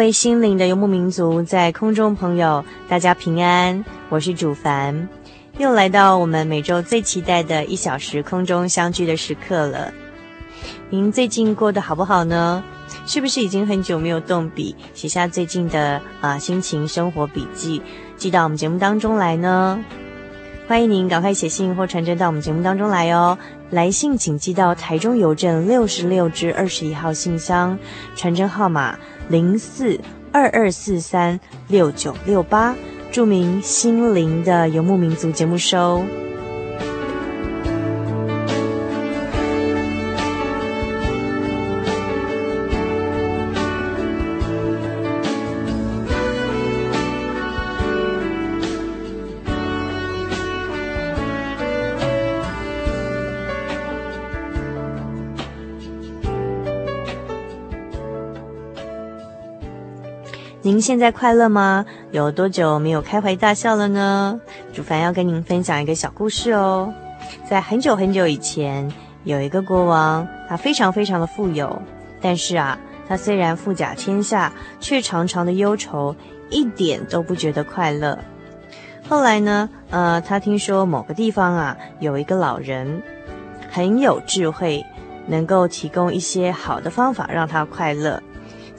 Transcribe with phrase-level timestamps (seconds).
[0.00, 5.06] 位心灵的游牧民族，在空中朋友，大家平安，我是主凡，
[5.58, 9.92] 又来到我们每周最期待的一小时空中相聚的时刻了。
[10.88, 12.64] 您最近过得好不好呢？
[13.04, 17.82] 是不是已经很久没有动笔写下最近的啊、心情生活笔记，
[18.16, 19.78] 寄到我们节目当中来呢？
[20.66, 23.36] 欢迎您赶快写信或传真到我们节目当中来哦。
[23.70, 27.78] 来信请寄到台中邮政六十六至二十一号信箱，
[28.16, 30.00] 传真号码零四
[30.32, 32.74] 二二四三六九六八，
[33.12, 36.02] 注明“心灵的游牧民族”节目收。
[60.70, 61.84] 您现在快乐吗？
[62.12, 64.40] 有多久没有开怀大笑了呢？
[64.72, 66.94] 主凡要跟您分享一个小故事哦。
[67.44, 68.88] 在很久很久以前，
[69.24, 71.82] 有一个国王，他非常非常的富有，
[72.20, 76.14] 但是啊，他虽然富甲天下，却常常的忧愁，
[76.50, 78.16] 一点都不觉得快乐。
[79.08, 83.02] 后来呢，呃，他听说某个地方啊，有一个老人
[83.72, 84.86] 很有智慧，
[85.26, 88.22] 能够提供一些好的方法让他快乐。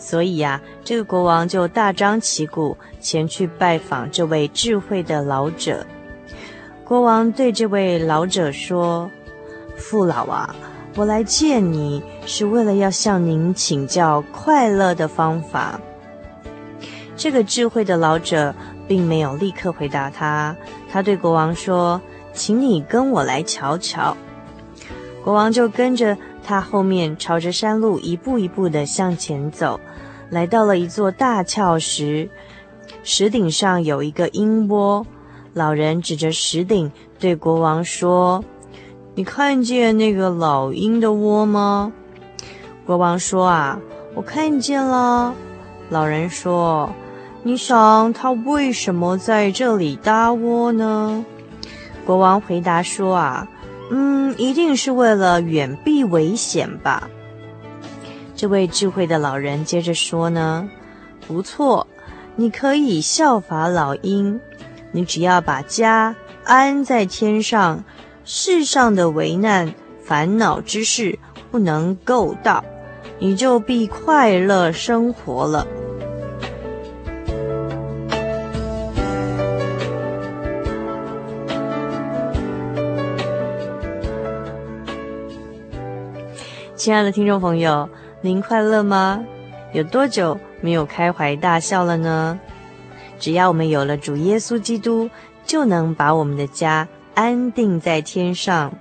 [0.01, 5.85] 所以呀，这个国王就大张旗鼓前去拜访这位智慧的老者。
[6.83, 9.09] 国王对这位老者说
[9.77, 10.55] ：“父老啊，
[10.95, 15.79] 我来见你是为了要向您请教快乐的方法。”
[17.15, 18.55] 这个智慧的老者
[18.87, 20.55] 并没有立刻回答他，
[20.91, 22.01] 他对国王说
[22.33, 24.17] ：“请你跟我来瞧瞧。”
[25.23, 29.79] 国王就跟着他后面，朝着山路一步一步地向前走。
[30.31, 32.29] 来到了一座大峭石，
[33.03, 35.05] 石顶上有一个鹰窝。
[35.53, 38.41] 老人指着石顶对国王说
[39.13, 41.91] ：“你看见那个老鹰的窝吗？”
[42.87, 43.77] 国王说：“啊，
[44.15, 45.35] 我看见了。”
[45.91, 46.89] 老人说
[47.43, 51.25] ：“你想他为什么在这里搭窝呢？”
[52.07, 53.49] 国王回答说：“啊，
[53.91, 57.09] 嗯，一定是为了远避危险吧。”
[58.41, 60.67] 这位智慧的老人接着说呢
[61.27, 61.85] ：“不错，
[62.35, 64.41] 你可以效法老鹰，
[64.91, 67.83] 你只要把家安在天上，
[68.25, 69.71] 世上的危难、
[70.03, 71.19] 烦恼之事
[71.51, 72.65] 不能够到，
[73.19, 75.67] 你就必快乐生活了。”
[86.75, 87.87] 亲爱的听众朋友。
[88.23, 89.23] 您快乐吗？
[89.73, 92.39] 有多久没有开怀大笑了呢？
[93.19, 95.09] 只要我们有了主耶稣基督，
[95.43, 98.71] 就能把我们的家安定在天上。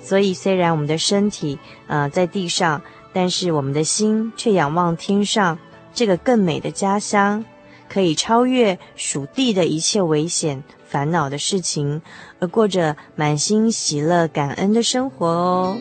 [0.00, 1.58] 所以，虽然我们的身体
[1.88, 2.80] 啊、呃、在地上，
[3.12, 5.58] 但是我们的心却仰望天上
[5.92, 7.44] 这个更美的家乡，
[7.88, 12.00] 可以超越属地的一切危险、烦恼的事情，
[12.38, 15.76] 而过着满心喜乐、感恩的生活哦。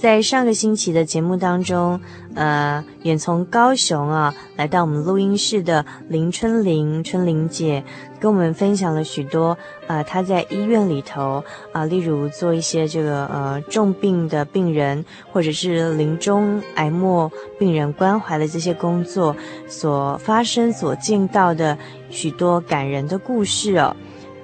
[0.00, 2.00] 在上个星期的节目当中，
[2.34, 7.84] 呃，远从高雄啊来到我们录音室的林春玲春玲姐，
[8.18, 9.58] 跟我们分享了许多
[9.88, 19.36] 呃她在医院里头啊、例如做一些这个呃重病的病人，或者是临终癌末病人关怀的这些工作
[19.68, 21.76] 所发生所见到的
[22.08, 23.94] 许多感人的故事哦。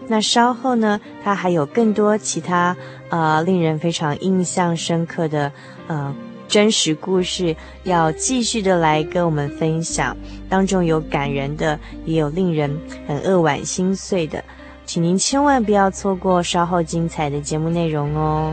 [0.08, 2.76] 那稍后呢，他还有更多其他。
[3.08, 5.52] 呃，令人非常印象深刻的
[5.86, 6.12] 呃
[6.48, 7.54] 真实故事，
[7.84, 10.16] 要继续的来跟我们分享。
[10.48, 12.76] 当中有感人的，也有令人
[13.06, 14.42] 很扼腕心碎的，
[14.84, 18.52] 请您千万不要错过稍后精彩的节目内容哦。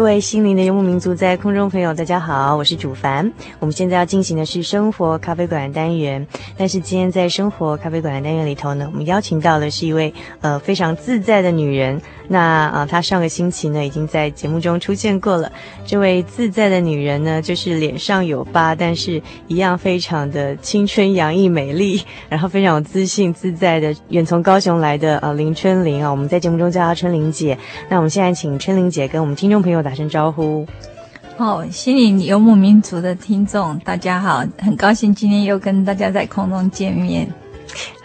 [0.00, 3.30] 各位心灵的游牧民族，在空中朋友，大家好，我是主凡。
[3.58, 6.26] 我们现在要进行的是生活咖啡馆单元，
[6.56, 12.00] 但是今天在生活咖啡馆的单元里头呢，我们邀请到的是一位呃非常自在的女人。
[12.32, 12.38] 那
[12.68, 15.50] 啊、她上个星期呢已经在节目中出现过了。
[15.84, 22.00] 这位自在的女人呢，就是脸上有疤，但是一样非常的青春洋溢、美丽，
[22.30, 27.58] 然后非常有自信、自在的，远从高雄来的呃林春玲啊，我们在节目中叫她春玲姐。
[27.90, 30.66] 那我们现在请春玲姐跟我们听众朋友打声招呼。
[31.36, 37.26] 哦，心灵游牧民族的听众，大家好，很高兴今天又跟大家在空中见面。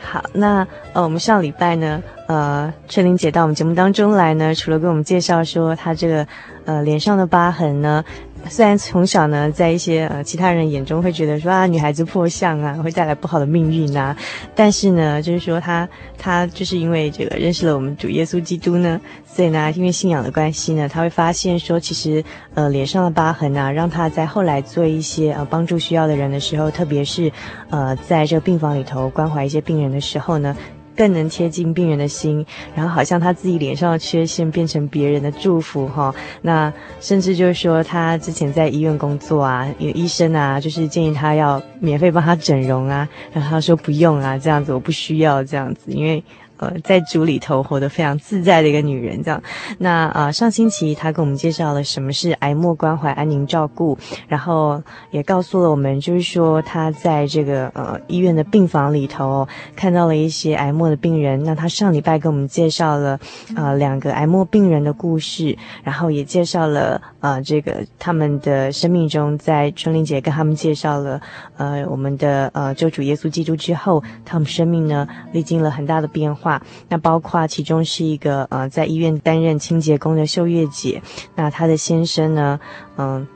[0.02, 6.26] 好，那呃，我们上礼拜呢，呃，春玲姐到我们节目当中来呢，除了跟我们介绍说她这个
[6.66, 8.04] 呃脸上的疤痕呢。
[8.48, 14.16] 虽然从小呢，在一些呃其他人眼中会觉得说啊，女孩子破相啊，会带来不好的命运啊，
[14.54, 15.88] 但是呢，就是说她
[16.18, 27.32] 她就是因为这个认识了我们主耶稣基督呢，所以呢，因为信仰的关系呢，她会发现说，其实呃脸上的疤痕啊，让她在后来做一些呃帮助需要的人的时候，特别是
[27.70, 30.56] 呃在这个病房里头关怀一些病人的时候呢。
[30.96, 36.14] 更能贴近病人的心，然后好像他自己脸上的缺陷变成别人的祝福哈。
[36.42, 46.24] 那甚至就是说，他之前在医院工作啊，有医生啊，就是建议他要免费帮他整容啊，然后他说不用啊，这样子我不需要这样子，因为。
[46.58, 49.42] 呃，在主里头活得非常自在的一个女人，这样。
[49.78, 53.98] 那啊、呃，上星期她给我们介绍了什么是癌末关怀安宁照顾，
[54.28, 54.82] 然后
[55.12, 59.46] 也告诉了我们，就是说她在这个呃医院的病房里头
[59.76, 61.44] 看到了一些癌末的病人。
[61.44, 63.20] 那她上礼拜给我们介绍了
[63.56, 71.20] 呃两个癌末病人的故事，然后也介绍了呃这个他们的生命中，在春玲姐跟他们介绍了
[71.58, 76.45] 呃我们的呃救主耶稣基督之后，他们生命呢历经了很大的变化。
[76.46, 81.02] 话那包括其中是一个呃，在医院担任清洁工的秀月姐，
[81.34, 82.60] 那她的先生呢，
[82.98, 83.28] 嗯、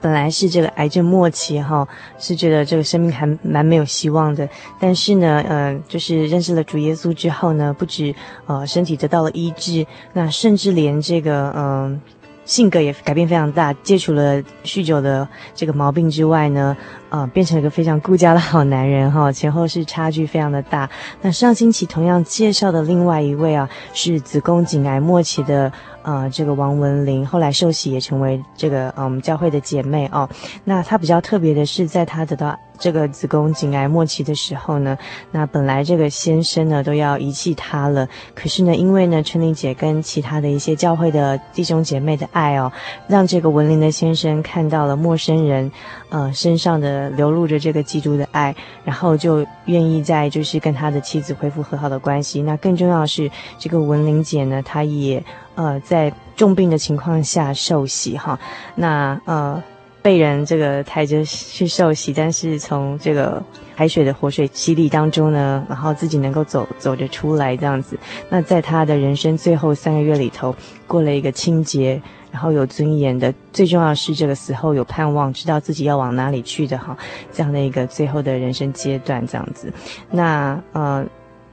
[0.00, 1.88] 本来是这个癌症末期哈，
[2.20, 4.48] 是觉得这个生命还蛮没有希望的，
[4.78, 8.14] 但是呢，呃，就是认识了主耶稣之后呢，不止
[8.46, 12.00] 呃身体得到了医治，那甚至连这个嗯。
[12.46, 16.76] 性格也改变非常大，戒除了酗酒的这个毛病之外呢，
[17.10, 19.30] 呃，变成了一个非常顾家的好男人哈。
[19.30, 20.88] 前后是差距非常的大。
[21.22, 25.72] 那上星期同样介绍的另外一位啊，是子宫颈癌末期的。
[26.06, 30.28] 呃，这个王文玲后来受洗也成为这个嗯、呃、教会的姐妹哦。
[30.62, 34.96] 那她比较特别的是，在她得到这个子宫颈癌末期的时候呢，
[35.32, 42.70] 那本来这个先生呢都要遗弃她了，可是呢，因为呢春玲姐跟其他的一些教会的弟兄姐妹的爱哦，
[43.08, 45.68] 让这个文玲的先生看到了陌生人
[46.10, 52.42] 呃身上的流露着这个基督的爱，然后就愿意在就是跟他的妻子恢复和好的关系。
[52.42, 55.22] 那更重要的是，这个文玲姐呢，她也。
[55.56, 58.38] 呃，在重病的情况下受洗哈，
[58.74, 59.62] 那呃
[60.06, 63.42] 被人这个抬着去受洗，但是从这个
[63.74, 67.98] 海水的活水洗礼当中呢，然后自己能够走走着出来这样子。
[68.28, 70.54] 那在他的人生最后三个月里头，
[70.86, 76.96] 过了一个清洁，然后有尊严的，最重要是这个死后有盼望，知道自己要往哪里去的哈，
[77.32, 79.72] 这样的一个最后的人生阶段这样子。
[80.08, 81.04] 那呃。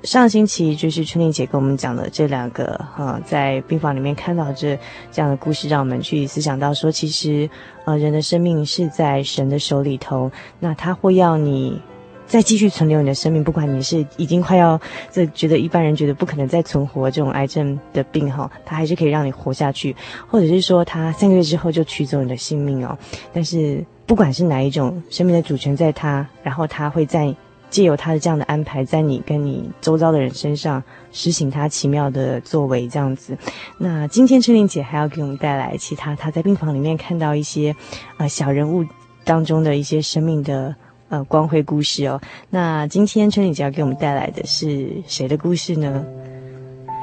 [0.03, 4.77] 上星期就是春玲姐跟我们讲的这两个哈、在病房里面看到这
[5.09, 7.49] 这样的故事，让我们去思想到说，其实
[7.85, 10.29] 呃人的生命是在神的手里头，
[10.59, 11.81] 那他会要你
[12.27, 14.77] 再继续存留你的生命，不管你是已经快要
[15.09, 19.95] 这觉得一般人觉得不可能再存活这种癌症的病哈，他还是可以让你活下去，
[20.27, 22.97] 或者是说他三个月之后就取走你的性命哦。
[23.31, 27.33] 但是不管是哪一种生命的主权在他，然后他会在。
[27.73, 33.35] 借由他的这样的安排，在你跟你周遭的人身上实行他奇妙的作为，这样子。
[33.79, 37.75] 那今天春玲姐还要给我们带来其他她在病房里面看到一些
[38.17, 38.85] 呃小人物
[39.23, 40.75] 当中的一些生命的
[41.09, 42.21] 呃光辉故事哦。
[42.51, 46.05] 那今天春玲姐要给我们带来的是谁的故事呢？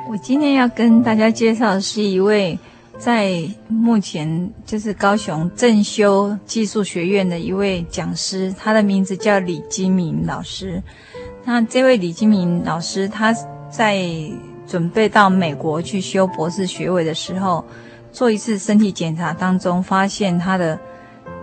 [0.08, 2.56] 我今天要跟大家介绍的是一位。
[3.00, 10.82] 在目前就是高雄正修技术学院的一位讲师，他的名字叫李金明老师。
[11.42, 13.34] 那这位李金明老师，他
[13.70, 14.04] 在
[14.66, 17.64] 准备到美国去修博士学位的时候，
[18.12, 20.78] 做一次身体检查当中，发现他的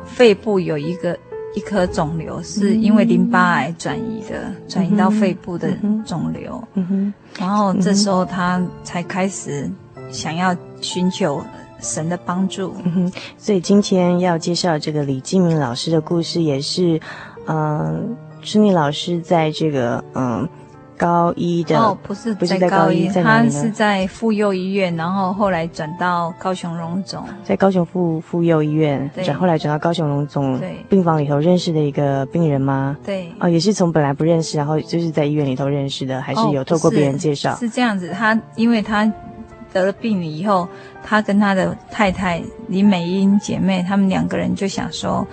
[0.06, 1.18] 肺部有一个
[1.56, 6.64] 一颗肿瘤，是因为淋巴癌转移的，转移到肺部的肿瘤。
[6.76, 9.68] 嗯哼，然后这时候他才开始。
[10.10, 11.42] 想要寻求
[11.80, 17.00] 神的帮助，嗯哼，所以今天要介绍这个李金明老师的故事，也是，
[17.46, 18.00] 嗯、呃，
[18.42, 20.50] 春妮老师在这个嗯、呃、
[20.98, 30.60] 高一的哦，不是不是在高一，他是在妇幼医院，然后后来转到高雄荣总，在高雄妇妇幼医院转，后来转到高雄荣总
[30.90, 32.98] 病房里头认识的一个病人吗？
[33.06, 37.54] 对，哦，也是从本来不认识，然后就是在医院里头认识的，还是有透过别人介绍？
[37.54, 39.12] 哦、是，是这样子，他因为他。
[39.78, 40.68] 得了病了以后，
[41.04, 45.26] 他跟他的太太李美英姐妹，他们两个人就想说，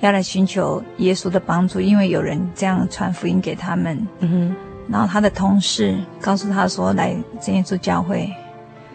[0.00, 4.06] 要来寻求耶稣的帮助，因为有人这样传福音给他们。
[4.20, 4.56] 嗯哼。
[4.88, 8.30] 然后他的同事告诉他说，来真耶稣教会。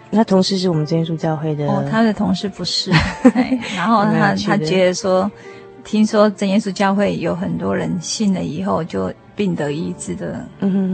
[0.10, 1.67] 那同事是我们真耶稣教会的。
[1.67, 2.91] 哦，他的同事不是。
[3.75, 5.29] 然后他他觉得说，
[5.83, 9.12] 听说真耶稣教会有很多人信了以后就。
[9.35, 10.45] 病得医治的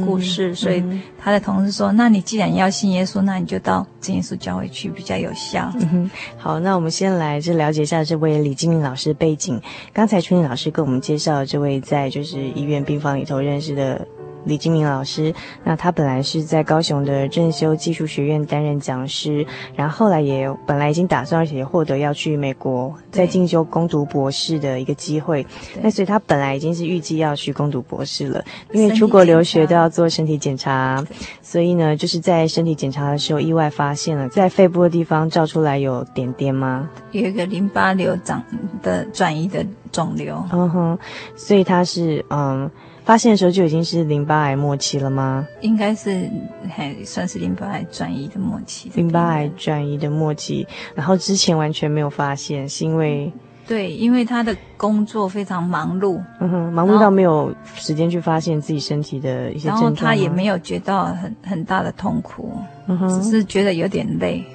[0.06, 0.84] 故事，嗯，所以
[1.18, 5.72] 他的同事说：“那你既然要信耶稣，那你就到真耶稣教会去，比较有效。
[5.80, 9.62] 嗯”好，那我们先来就了解一下这位李金玲老师的背景。
[9.94, 14.08] 刚才春玲老师跟我们介绍这位在就是医院病房里头认识的。
[14.46, 25.46] 李金明老师，那他本来是在高雄的正修技术学院担任讲师，然后后来也本来已经打算，而且也获得要去美国再进修攻读博士的一个机会。
[25.82, 31.04] 那所以他本来已经是预计要去攻读博士了，因为出国留学都要做身体检查，
[31.42, 36.90] 所以呢，就是在身体检查的时候意外发现了在肺部的地方照出来有点点吗？
[37.12, 38.44] 有一个淋巴瘤长
[38.82, 40.44] 的转移的肿瘤。
[40.52, 41.00] 嗯哼，
[41.36, 42.70] 所以他是嗯。
[43.10, 45.48] 发现的时候就已经是淋巴癌末期了吗？
[45.62, 46.30] 应该是
[46.70, 48.92] 还算是淋巴癌转移的末期。
[48.94, 53.34] 淋巴癌转移的末期，然后之前完全没有发现，是因为
[53.68, 59.82] 对，因为他的工作非常忙碌，嗯哼，忙碌到没有时间去发现自己身体的一些症状。
[59.82, 62.54] 然后他也没有觉到很很大的痛苦，
[62.86, 64.46] 嗯哼，只是觉得有点累。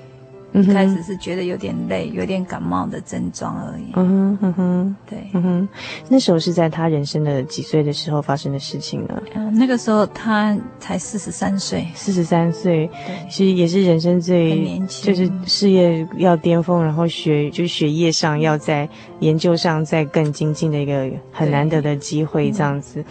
[0.54, 3.90] 一开始是觉得有点累，有点感冒的症状而已。
[3.94, 5.68] 嗯哼嗯哼，对，嗯哼，
[6.08, 9.22] 那时候是在他人生的几岁的时候发生的事情呢？
[9.34, 11.84] 嗯，那个时候他才四十三岁。
[11.94, 12.88] 四十三岁，
[13.28, 23.04] 其实也是人生最年轻，就是事业要巅峰，然后学就是学业上要在研究上再更精进的一个很难得的机会，这样子。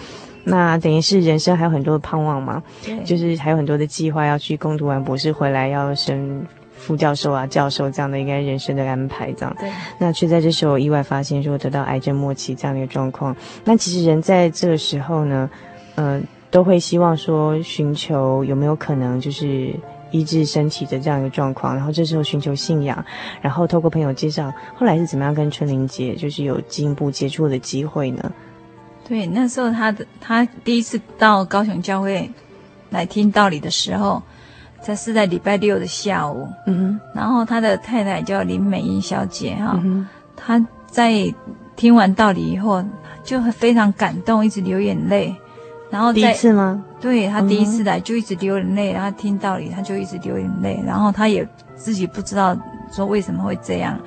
[0.46, 2.64] 那等于是人生还有很多的盼望嘛？
[2.86, 6.46] 对，就是还有很多的计划要去攻读完博士回来要生。
[6.86, 9.56] 副教授啊、教授这样的一个人生的安排，这样。
[9.58, 9.72] 对。
[9.98, 13.36] 那却在这时候意外发现说得到癌症末期这样的一个状况。
[13.64, 15.50] 那其实人在这个时候呢，
[15.96, 16.22] 嗯、呃，
[16.52, 19.74] 都会希望说寻求有没有可能就是
[20.12, 23.04] 医治身体的这样一个状况，然后这时候寻求信仰，
[23.42, 28.32] 然后透过朋友介绍，后来是怎么样跟春玲姐就是有进一步接触的机会呢？
[29.08, 32.30] 对，那时候他的他第一次到高雄教会
[32.90, 34.22] 来听道理的时候，
[34.86, 36.48] 他是在礼拜六的下午。
[36.66, 37.00] 嗯哼。
[37.14, 39.80] 然后他的太太叫林美英小姐哈，
[40.36, 41.34] 她、嗯、在
[41.76, 42.84] 听完道理以后
[43.24, 45.36] 就非常感动，一直流眼泪。
[45.90, 46.84] 然后第一次吗？
[47.00, 52.58] 对，他第一次来就一直流眼泪，然后听道理他就一直流眼泪，然后他也自己不知道
[52.92, 54.00] 说为什么会这样。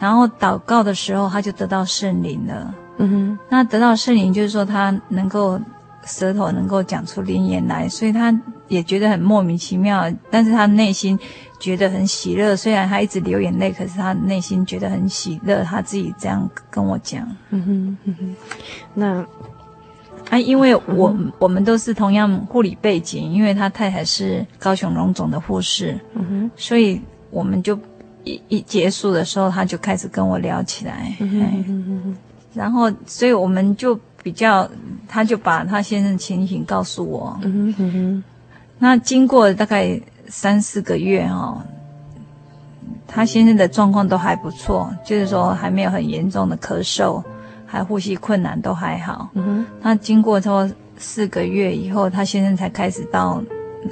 [0.00, 2.74] 然后祷告的时候他就得到圣灵了。
[2.96, 5.60] 嗯哼，那得到圣灵就是说他能够
[6.08, 8.36] 舌头能够讲出灵言来，所以他
[8.66, 11.18] 也觉得很莫名其妙，但是他内心
[11.60, 12.56] 觉得很喜乐。
[12.56, 15.62] 虽然他一直流眼泪，可是他内心觉得很喜乐。
[15.62, 17.28] 他自己这样跟我讲。
[17.50, 18.36] 嗯哼，嗯哼。
[18.94, 19.26] 那
[20.30, 25.98] 啊，因为我、嗯、我们都是同样护理背景，因为他太太是高雄荣总的护士。
[26.14, 27.00] 嗯哼，所以
[27.30, 27.78] 我们就
[28.24, 31.14] 一一结束的时候，他就开始跟我聊起来。
[31.20, 31.64] 嗯哼。
[31.68, 32.16] 嗯哼
[32.54, 33.94] 然后，所以我们就
[34.28, 34.68] 比较，
[35.08, 37.34] 他就把他先生情形告诉我。
[37.40, 38.24] 嗯哼嗯哼。
[38.78, 41.62] 那经过大概三四个月、哦，
[43.06, 47.22] 他先生的状况都还不错，就是说还没有很严重的咳嗽，
[47.64, 49.30] 还呼吸困难都还好。
[49.32, 49.66] 嗯哼。
[49.80, 53.42] 那经过差不多四个月以后，他先生才开始到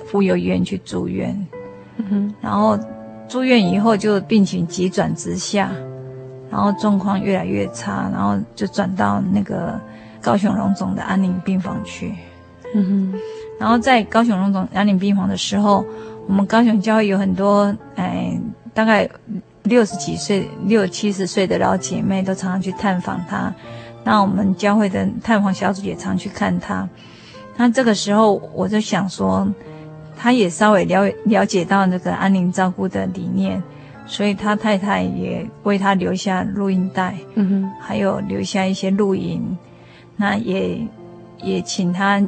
[0.05, 1.35] 妇幼医院去住院。
[1.97, 2.35] 嗯哼。
[2.43, 2.79] 然后
[3.27, 5.73] 住院以后就病情急转直下。
[6.49, 9.79] 然后状况越来越差，然后就转到那个
[10.27, 12.13] 高雄荣总的安宁病房去。
[12.75, 13.21] 嗯哼。
[13.61, 15.87] 然后在高雄荣总安宁病房的时候，
[16.27, 18.37] 我们高雄教会有很多哎，
[18.75, 19.09] 大概
[19.63, 23.55] 六十几岁、六七十岁的老姐妹都常常去探访他。
[24.03, 26.89] 那我们教会的探访小组也常去看他。
[27.57, 29.47] 那这个时候我就想说，
[30.17, 33.63] 他也稍微了了解到那个安宁照顾的理念。
[34.09, 39.43] 所以他太太也为他留下录音带，嗯哼，还有留下一些录音，
[40.17, 40.81] 那也
[41.43, 42.23] 也请他，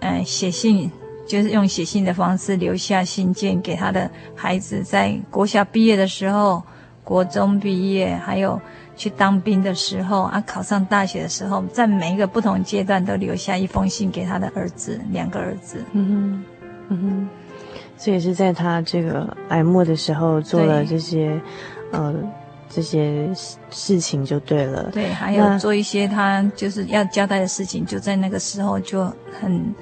[0.00, 0.90] 呃，写信，
[1.26, 6.62] 就是用写信的方式留下信件给他的孩子，在国小毕业的时候，
[7.04, 8.60] 国中毕业，还有
[8.96, 16.44] 去当兵的时候啊，考上大学的时候，在每一个不同阶段都留下一封信给他的儿子，两个儿子，嗯哼，
[16.88, 17.28] 嗯哼。
[17.98, 21.40] 这也是在他这个癌末的时候做了这些，
[21.92, 22.12] 呃，
[22.74, 23.30] 这些
[23.70, 24.90] 事情就对了。
[24.92, 29.04] 对，还有做一些他就是要交代的事情，就在那个时候就
[29.40, 29.74] 很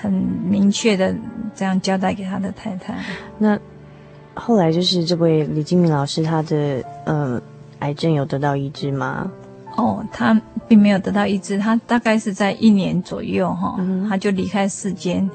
[0.00, 1.14] 很明确的
[1.54, 2.94] 这样交代给他的太太。
[3.38, 3.58] 那
[4.34, 7.40] 后来就是这位李金明老师，他的呃
[7.80, 9.30] 癌症有得到医治吗？
[9.76, 15.28] 哦，他并没有得到医治，他大概是在一年左右哈，嗯、他就离开世间。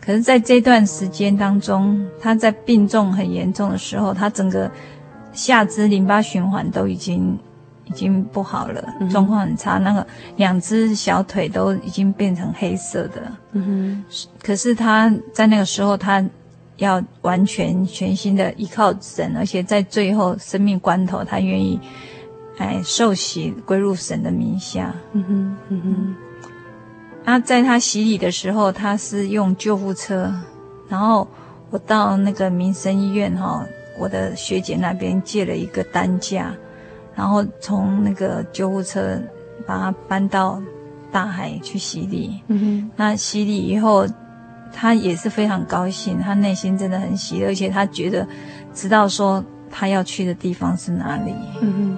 [0.00, 4.68] 可是，在这段时间当中，他在病重很严重的时候，他整个
[5.32, 7.38] 下肢淋巴循环都已经
[7.84, 9.78] 已经不好了，状况很差。
[9.78, 13.22] 那个两只小腿都已经变成黑色的。
[13.52, 14.04] 嗯哼。
[14.42, 16.24] 可是他在那个时候，他
[16.76, 21.78] 要完全全心的依靠神，而且在最后生命关头，他愿意
[22.58, 24.94] 哎受洗归入神的名下。
[25.12, 26.14] 嗯哼，嗯哼。
[27.24, 30.32] 那在他洗礼的时候，他是用救护车，
[30.88, 31.26] 然后
[31.70, 33.64] 我到那个民生医院哈，
[33.98, 36.54] 我的学姐那边借了一个担架，
[37.14, 39.20] 然后从那个救护车
[39.66, 40.60] 把她搬到
[41.10, 42.40] 大海去洗礼。
[42.48, 42.90] 嗯哼。
[42.96, 44.06] 那洗礼以后，
[44.72, 48.26] 他也是非常高兴，他内心真的很喜乐，而且他觉得
[48.72, 51.34] 知道说他要去的地方是哪里。
[51.60, 51.96] 嗯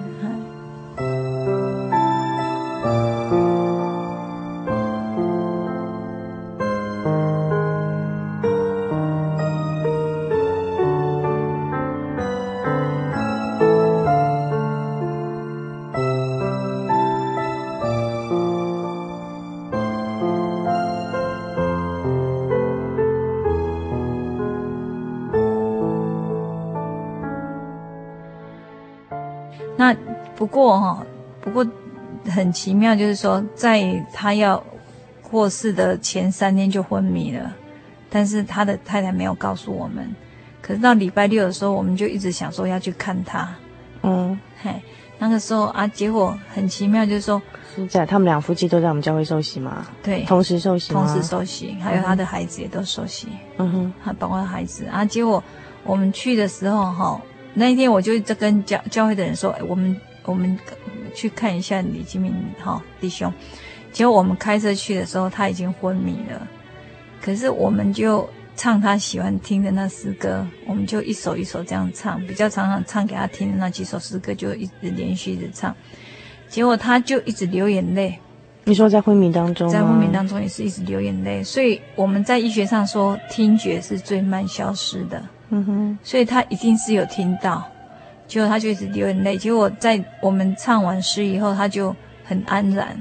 [30.55, 31.05] 过哈，
[31.41, 31.67] 不过
[32.31, 34.63] 很奇妙，就是说，在他要
[35.21, 37.53] 过世的前三天就昏迷了，
[38.09, 40.09] 但是他的太太没有告诉我们。
[40.61, 43.53] 可是到礼拜六的时候，我们就一直想说要去看他。
[44.03, 44.81] 嗯，嘿，
[45.19, 47.41] 那个时候啊，结果很奇妙，就是说，
[47.75, 49.85] 是在他们俩夫妻都在我们教会受洗吗？
[50.01, 53.27] 对，同时受洗，同时受洗，还有他的孩子也都受洗。
[53.57, 55.03] 嗯哼，还包括孩子啊。
[55.03, 55.43] 结果
[55.83, 57.21] 我们去的时候哈，
[57.53, 60.57] 那一天我就在跟教教会的人说，哎、我们我们
[61.13, 63.31] 去看一下李金明哈、哦、弟兄。
[63.91, 66.47] 结果我们开车去的时候，他已经昏迷了。
[67.21, 75.73] 可是我们就唱他喜欢听的那诗歌，我们就一首一首这样唱，比较常常唱给他听的那几首诗歌，就一直连续的唱。
[76.47, 78.19] 结果他就一直流眼泪。
[78.65, 79.69] 你说在昏迷当中？
[79.69, 81.43] 在昏迷当中也是一直流眼泪。
[81.43, 85.23] 所以我们在医学上说，听觉是最慢消失的。
[85.49, 85.99] 嗯哼。
[86.03, 87.63] 所以他一定是有听到，
[88.27, 89.37] 结果他就一直流眼泪。
[89.37, 92.97] 结果在我们唱完诗以后，他就很安然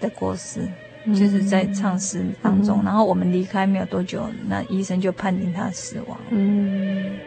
[0.00, 0.68] 的过世，
[1.06, 2.80] 就是在唱诗当中。
[2.82, 6.18] 嗯、然后我们离开没有多久，那医生就判定他死亡。
[6.30, 7.18] 嗯。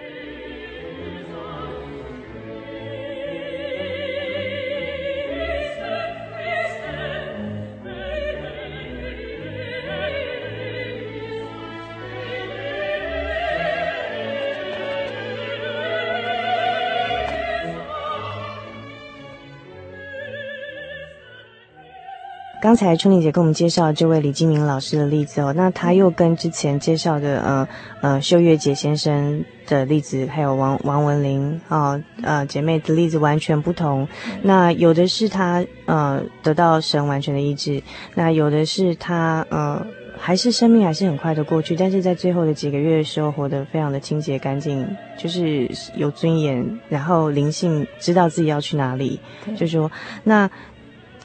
[22.72, 27.68] 刚才春丽姐给我们介绍这位李金明老师的例子哦，那他又跟之前介绍的呃
[28.00, 34.08] 呃秀月姐先生的例子，还有王王文玲啊呃，呃姐妹的例子完全不同。
[34.42, 37.84] 那有的是他呃得到神完全的医治，
[38.16, 39.86] 那有的是他呃
[40.18, 49.20] 还是生命还是很快的过去，但是在最后的几个月的时候活得非常的清洁干净，就是有尊严，然后灵性知道自己要去哪里，
[49.58, 49.92] 就说
[50.24, 50.50] 那。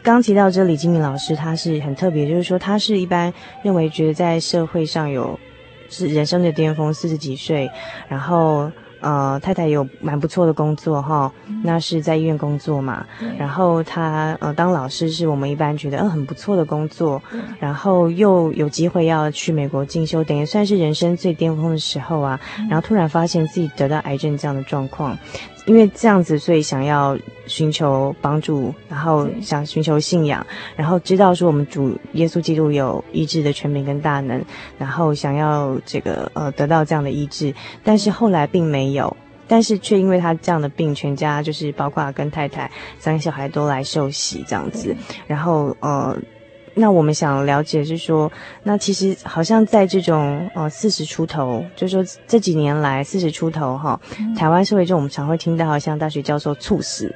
[0.07, 5.37] 刚提到这李金明老师，他是很特别，就是说他是一般认为觉得在社会上有
[5.90, 7.69] 是人生的巅峰，四十几岁，
[8.07, 11.33] 然后呃太太有蛮不错的工作哈，
[11.64, 13.05] 那是在医院工作嘛，
[13.37, 17.21] 然后他呃当老师是我们一般觉得嗯、呃、很不错的工作，
[17.59, 22.40] 然后又有机会要去美国进修，等于算是人生最巅峰的时候啊，
[22.71, 25.19] 然后突然发现自己得到癌症这样的状况。
[25.66, 34.42] 因为这样子，所以想要寻求帮助，然后想寻求信仰，然后知道说我们主耶稣基督有医治的权柄跟大能，
[34.79, 37.52] 然后想要这个呃得到这样的医治，
[37.85, 39.14] 但是后来并没有，
[39.46, 46.16] 但是却因为他这样的病，全家就是包括跟太太三个小孩都来受洗这样子，然后呃。
[46.78, 48.30] 那我们想了解是说，
[48.62, 53.98] 那其实好像在这种呃四十出头，就是说这几年来四十出头哈，
[54.36, 57.10] 台湾社会中我们常会听到好像大学教授猝死，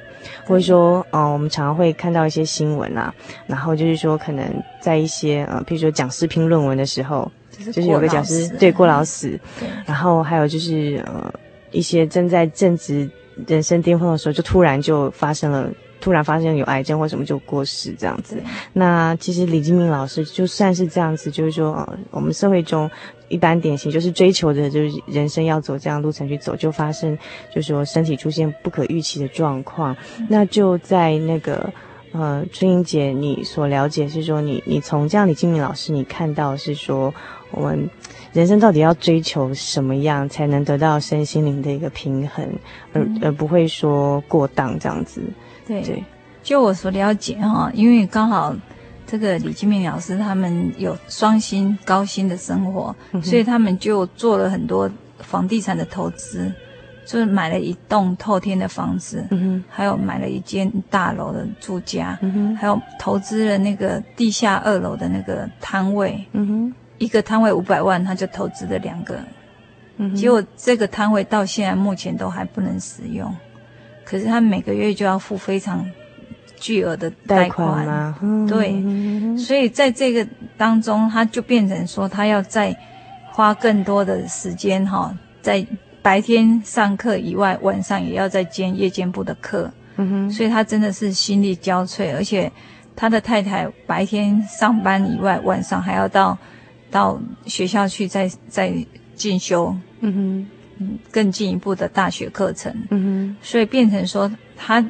[0.47, 3.13] 或者说呃我们常常会看到一些新闻啊，
[3.45, 4.43] 然后就是说可能
[4.81, 7.31] 在一些呃譬如说讲师评论文的时候，
[7.71, 9.39] 就是有个讲师对过劳死，
[9.85, 11.31] 然后还有就是呃
[11.69, 13.07] 一些正在正值
[13.45, 15.69] 人生巅峰的时候，就突然就发生了。
[16.01, 18.41] 突然发现有癌症或什么就过世这样子，
[18.73, 22.89] 那其实李金明老师就算是这样子，就是说，呃，我们社会中
[23.29, 27.17] 一般典型就是追求的，就是人生要走这样路程去走，就发生，
[27.53, 29.95] 就是说身体出现不可预期的状况。
[30.27, 31.71] 那就在那个，
[32.11, 37.13] 呃，春英姐，你所了解是说你，你你从这样李金明老师，你看到是说，
[37.51, 37.89] 我们
[38.33, 42.45] 人生到底要追求什么样才能得到身心灵的一个平衡，
[42.91, 45.21] 而而不会说过当这样子。
[45.71, 46.03] 对，对，
[46.43, 48.53] 就我所了解哈，因为刚好
[49.07, 56.51] 这个李金明老师他们有双薪高薪的生活，嗯，所以他们就做了很多房地产的投资，
[57.05, 69.17] 就是买了一栋透天的房子，嗯，还有买了一间大楼的住家，嗯，还有投资了那个地下二楼的那个摊位，嗯，一个摊位五百万，他就投资了两个，
[69.97, 73.33] 嗯，结果这个摊位到现在目前都还不能使用。
[74.11, 75.89] 可是他每个月就要付非常
[76.59, 78.13] 巨额的贷款？
[78.45, 82.75] 对，嗯，所以在这个当中，他就变成说，他要再
[83.31, 85.65] 花更多的时间哈，在
[86.01, 89.71] 白天上课以外，晚上也要再兼夜间部的课。
[89.95, 92.51] 嗯哼，所以他真的是心力交瘁，而且
[92.97, 96.37] 他的太太白天上班以外，晚上还要到
[96.91, 98.73] 到学校去再再
[99.15, 99.73] 进修。
[100.01, 100.47] 嗯哼。
[101.11, 104.83] 更进一步的大学课程，嗯哼，所以变成说他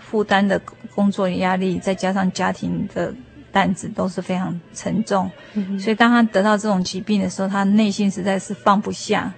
[0.00, 0.60] 负担的
[0.94, 3.12] 工作压力，再加上家庭的
[3.50, 5.30] 担子都是非常沉重，
[5.78, 9.32] 所以当他得到这种疾病的时候，他内心实在是放不下，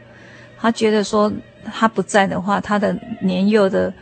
[0.59, 1.33] 他觉得说
[1.65, 3.93] 他不在的话，他的年幼的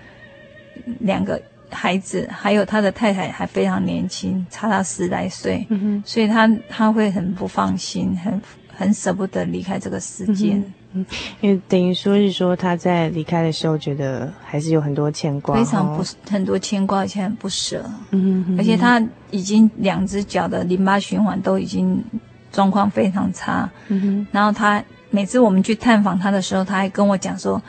[1.00, 8.40] 两个孩子，还有他的太太还非常年轻，差他十来岁，嗯哼，所以他他会很不放心，很
[8.76, 10.54] 很舍不得离开这个世界。
[10.54, 11.04] 嗯嗯，
[11.42, 17.84] 因为等于说是说他在离开的时候，觉得还是有很多牵挂，非常不很多牵挂，而且很不舍。
[18.10, 22.02] 嗯哼，而且他已经两只脚的淋巴循环都已经
[22.52, 23.68] 状况非常差。
[23.88, 27.60] 嗯哼，然后他每次我们去探访他的时候，他还跟我讲说，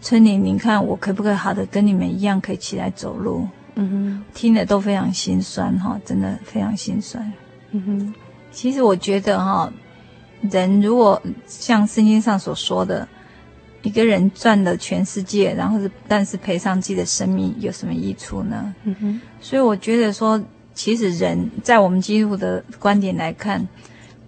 [0.00, 3.46] 春玲，您看我可不可以好的跟你们一样，可以起来走路？
[3.76, 7.32] 嗯哼，听得都非常心酸哈，真的非常心酸。
[7.70, 8.14] 嗯哼，
[8.50, 9.70] 其实我觉得哈，
[10.42, 13.06] 人如果像圣经上所说的，
[13.82, 18.74] 一个人赚了全世界，然后是但是赔上自己的生命，有什么益处呢？
[18.84, 20.42] 嗯哼，所以我觉得说，
[20.74, 23.66] 其实人在我们基督的观点来看，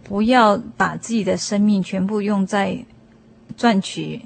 [0.03, 2.85] 不要把自己的生命全部用在
[3.57, 4.21] 赚取。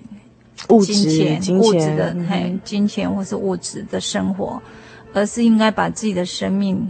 [0.69, 4.63] 物质、金钱、物质的，嘿、嗯，金钱或是物质的生活，
[5.13, 6.89] 而是应该把自己的生命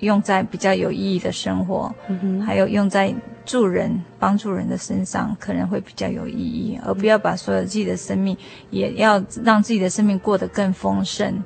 [0.00, 8.36] 用在比较有意义的生活，嗯，还有用在助人、帮助人的身上，可能会比较有意义，而不要把所有自己的生命，
[8.70, 11.42] 也要让自己的生命过得更丰盛，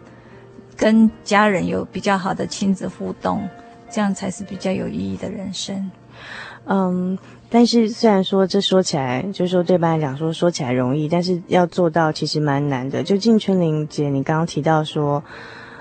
[0.77, 3.49] 跟家人有比较好的亲子互动，
[3.91, 5.91] 这样才是比较有意义的人生。
[6.67, 7.19] 嗯。
[7.51, 13.03] 但是虽然说这说起来，就是说对一般来讲说说起来容易，但是要做到其实蛮难的。
[13.03, 15.25] 就静春玲姐，你刚刚提到说，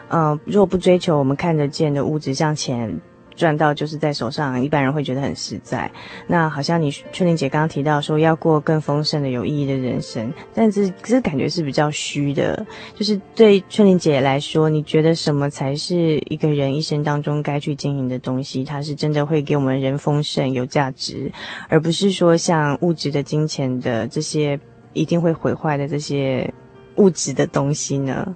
[0.10, 3.00] 嗯、如果不追求我们看得见的物质，像钱。
[3.36, 5.92] 赚到就是在手上，一般人会觉得很实在。
[6.26, 12.66] 那好像你春玲姐刚刚提到说要过更丰盛的、有意义的人生，但是这感觉是比较虚的。
[12.96, 18.64] 就是对春玲姐来说，你觉得什么才是一个人一生当中该去经营的东西？
[18.64, 21.32] 它是真的会给我们人丰盛、有价值，
[21.70, 24.60] 而不是说像物质的、金钱的这些
[24.94, 26.52] 一定会毁坏的这些
[26.96, 28.36] 物质的东西呢？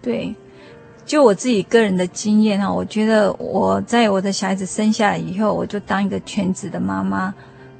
[0.00, 0.32] 对。
[1.04, 7.34] 就我自己个人的经验哈，我觉得我在我的小孩子生下来以后，我就当一个全职的妈妈。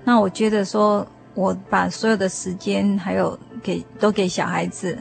[0.04, 4.98] 那我觉得说，我把所有的时间还有给都给小孩子，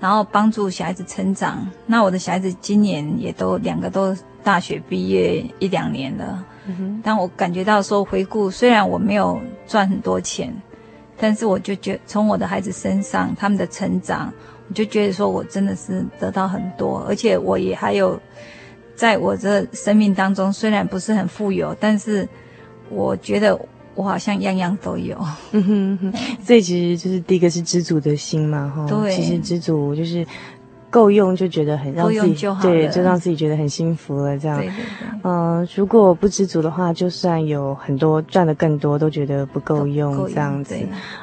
[0.00, 1.66] 然后帮助小孩子成长。
[1.86, 6.44] 那我的小孩子今年也都两个都大学毕业一两年了。
[6.66, 7.00] 嗯。
[7.04, 10.52] 但我感觉到说，回顾虽然我没有赚很多钱，
[11.16, 14.32] 但是我就觉从我的孩子身上，他们的成长。
[14.70, 18.16] 我就觉得说，我真的是得到很多，而且我也还有，
[18.94, 22.28] 在我这生命当中，虽然不是很富有，但是
[22.88, 23.58] 我觉得
[23.96, 25.18] 我好像样样都有。
[25.50, 26.14] 嗯哼哼，
[26.46, 28.86] 所以其实就是第一个是知足的心嘛，哈。
[28.88, 29.12] 对。
[29.12, 30.24] 其实知足就是
[30.88, 34.62] 够用，就觉得很让自己就对，就让自己觉得很幸福了，这样。
[35.24, 40.76] 嗯、呃，如果不知足的话，就算有很多赚的更多，都觉得不够用，够用这样子。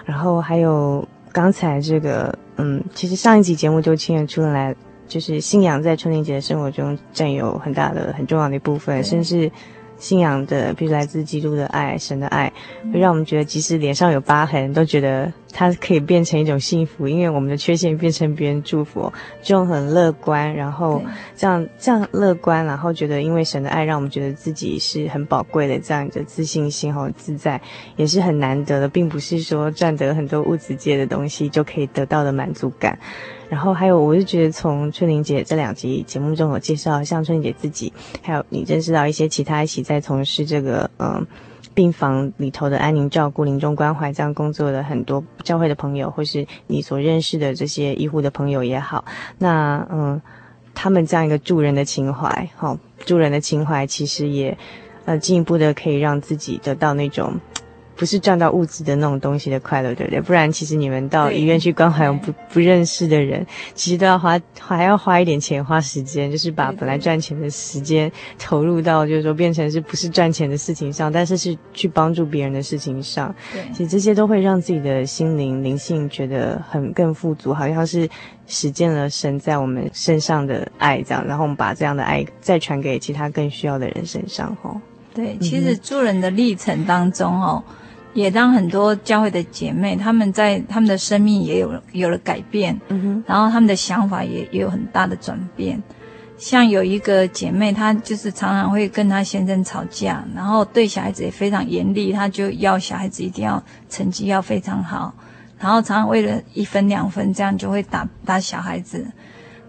[0.03, 1.07] 然后还有。
[1.37, 4.75] 刚才这个，嗯，其实上一集节目就清得出来，
[5.07, 9.51] 就是信仰在春玲姐的生活中占有很大的、很重要的一部分，甚至。
[9.99, 12.53] 信仰的，比如来自基督的爱，神的爱，
[12.93, 21.01] 会让我们觉得，即使脸上有疤痕，都觉得它可以变成一种幸福，因为我们的缺陷变成别人祝福，这种很乐观，然后
[21.35, 27.59] 这样这样乐观，然后觉得因为神的爱，让我们觉得自己是很宝贵的，这样的自信心和自在，
[27.95, 32.97] 也是很难得的，并不是说赚得很多物质界的东西就可以得到的满足感。
[33.49, 41.25] 然后还有，我是觉得从春玲姐这两集节目中有介绍，像春玲姐自己，还有你认识到一些其他一起在从事这个嗯
[41.73, 49.05] 病房里头的安宁照顾、临终关怀这样工作的很多教会的朋友，或是你所认识的这些医护的朋友也好，
[49.37, 50.21] 那嗯，
[50.73, 54.57] 他们这样一个助人的情怀，好、助人的情怀其实也
[55.05, 57.39] 呃进一步的可以让自己得到那种。
[57.97, 60.21] 不是赚到物质的那种东西的快乐，对不对？
[60.21, 73.33] 不然，其实你们到医院去关怀不不认识的人，其实都要花还要花一点钱，花时间，就是把本来赚钱的时间投入到，就是说变成是不是赚钱的事情上，但是是去帮助别人的事情上。
[73.51, 78.07] 对，其实这些都会让自己的心灵灵性觉得很更富足，好像是
[78.45, 84.79] 实践了神在我们身上的爱这样，然后我们把这样的爱再传给其他更需要的人身上，吼。
[85.15, 87.63] 对，其实助人的历程当中，哦。
[88.17, 95.79] 也让很多教会的姐妹，她们在她们的生命也有有了改变，嗯哼，然后她们的想法也也有很大的转变。
[96.35, 105.13] 像有一个姐妹，她就是常常会跟她先生吵架，然后对小孩子也非常严厉，她就要小孩子一定要成绩要非常好，
[105.59, 109.05] 然后常常为了一分两分这样就会打打小孩子，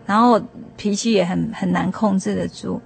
[0.07, 0.41] 然后
[0.79, 2.81] 脾气也很很难控制得住。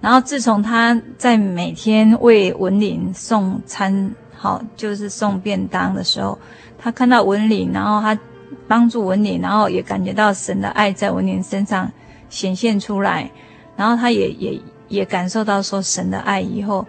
[0.00, 4.10] 然后自从她在每天为文林送餐。
[4.42, 6.36] 好，就是送便当的时候，
[6.76, 8.18] 他看到文玲，然后他
[8.66, 11.88] 帮助文玲，然后也感觉到神的爱在文玲身上
[12.28, 13.30] 显现出来，
[13.76, 16.84] 然后他也也也感受到说神的爱以后，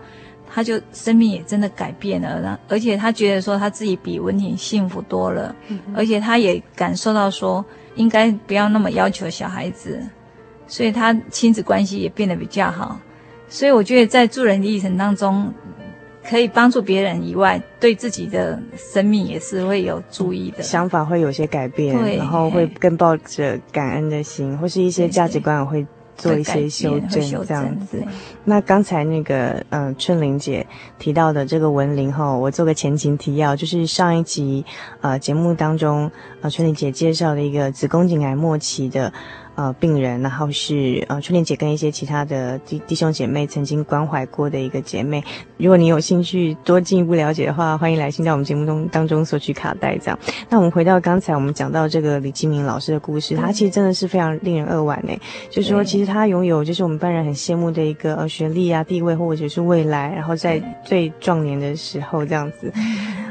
[0.51, 7.63] 他就生命也真的改变了，而且他觉得说他自己比文玲幸福多了，嗯、而且他也感受到说
[7.93, 10.01] 应该不要那么要求小孩子，
[10.65, 12.97] 所以他亲子关系也变得比较好，
[13.47, 15.53] 所以我觉得在助人的历程当中。
[16.27, 28.03] 可以帮助别人以外，对自己的生命也是会有注意的，想法会有些改变，然后会更抱着感恩的心，或是一些价值观也会做一些修正，这样子。
[28.45, 30.65] 那刚才那个嗯、呃，春玲姐
[30.97, 34.63] 提到的这个文龄哈，我做个前情提要，就是上一集
[35.01, 36.09] 呃节目当中
[36.41, 39.11] 呃春玲姐介绍的一个子宫颈癌末期的。
[39.55, 45.23] 呃，病人，然后是呃，春莲姐跟一些其他的弟弟兄姐妹曾经关怀过的一个姐妹。
[45.57, 50.19] 如果你有兴趣多进一步了解的话，欢迎来信到我们节目中当中索取卡带这样。
[50.49, 55.13] 那我们回到刚才我们讲到这个李金明老师的故事，他其实真的是非常令人扼腕呢。
[55.49, 62.71] 就是说，其实他拥有就是我们一般人很羡慕的一个呃学历啊、地位或者是未来，然后在最壮年的时候这样子，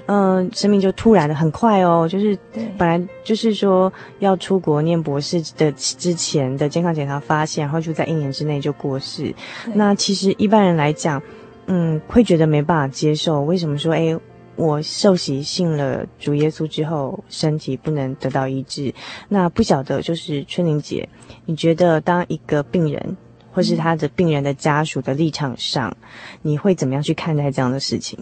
[0.06, 2.38] 嗯、呃，生命就突然的很快哦，就是
[2.78, 9.34] 本来就是说要出国念博士的之前的健康检查发现，然后就在一年之内就过世。
[9.74, 11.22] 那其实一般人来讲，
[11.66, 13.40] 嗯，会觉得没办法接受。
[13.42, 14.18] 为什么说，诶，
[14.56, 18.92] 我受洗信了主耶稣之后，身体不能得到医治？
[19.28, 21.08] 那不晓得，就是春玲姐，
[21.46, 23.16] 你觉得当一个病人，
[23.52, 25.96] 或是他的病人的家属的立场上，
[26.42, 28.18] 你会怎么样去看待这样的事情？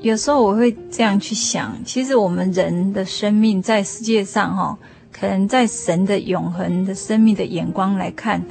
[0.00, 4.78] 有时候我会这样去想，其实我们人的生命在世界上，哈。
[5.20, 8.42] 可能在神的永恒的生命的眼光来看，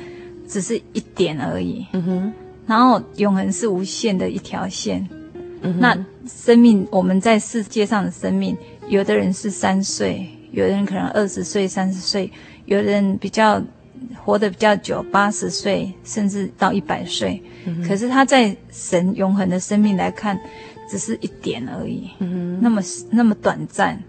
[0.47, 1.83] 只是一点而已。
[1.93, 2.33] 嗯哼。
[2.67, 5.09] 然后永恒是无限的一条线。
[5.61, 5.79] 嗯哼。
[5.79, 8.55] 那生命，我们在世界上的生命，
[8.87, 12.31] 有的人是三岁，有的人可能二十岁、三十岁，
[12.65, 13.59] 有的人比较
[14.15, 17.41] 活得比较久，八十岁甚至到一百岁。
[17.65, 17.87] 嗯哼。
[17.87, 20.39] 可是他在神永恒的生命来看，
[20.87, 22.11] 只是一点而已。
[22.19, 22.59] 嗯哼。
[22.61, 22.79] 那么
[23.09, 23.99] 那么短暂。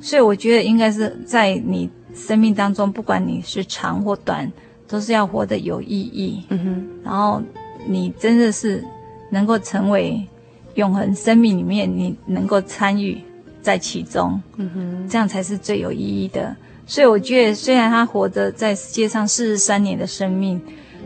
[0.00, 4.50] 所以我觉得应该是在你生命当中，不管你是长或短，
[4.86, 6.44] 都是要活得有意义。
[6.48, 6.88] 嗯哼。
[7.04, 7.42] 然后
[7.86, 8.84] 你真的是
[9.30, 10.26] 能够成为
[10.74, 13.20] 永恒生命里面，你能够参与
[13.62, 14.40] 在其中。
[14.56, 15.08] 嗯哼。
[15.08, 16.54] 这样才是最有意义的。
[16.86, 20.60] 所以我觉得，虽然他活着在世界上四十三年的生命，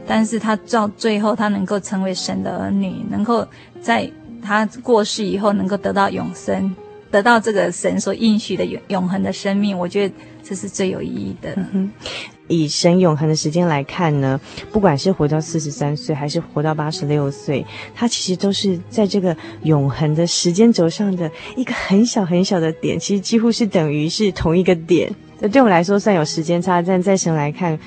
[0.07, 3.47] 但是他到最后，他能够成为神的儿女，能够
[3.81, 4.09] 在
[4.41, 6.75] 他过世以后，能够得到永生。
[7.11, 11.55] 得到这个神所应许的永永恒的生命，我觉得这是最有意义的。
[11.73, 11.91] 嗯。
[12.49, 14.39] 以神永恒的时间来看呢，
[14.71, 25.11] 不管是活到四十三岁，还是活到八十六岁，它其实都是在这个永恒的时间轴上的一个很小很小的点，其实几乎是等于是同一个点。
[25.41, 27.79] 这对我们来说算有时间差，但在神来看。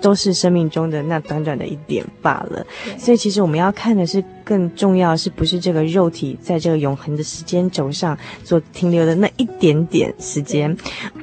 [0.00, 2.64] 都是生命中的那短短的一点罢了，
[2.98, 10.76] 所以其实我们要看的是更重要，是不是这个肉体在这个永恒的时间轴上所停留的那一点点时间，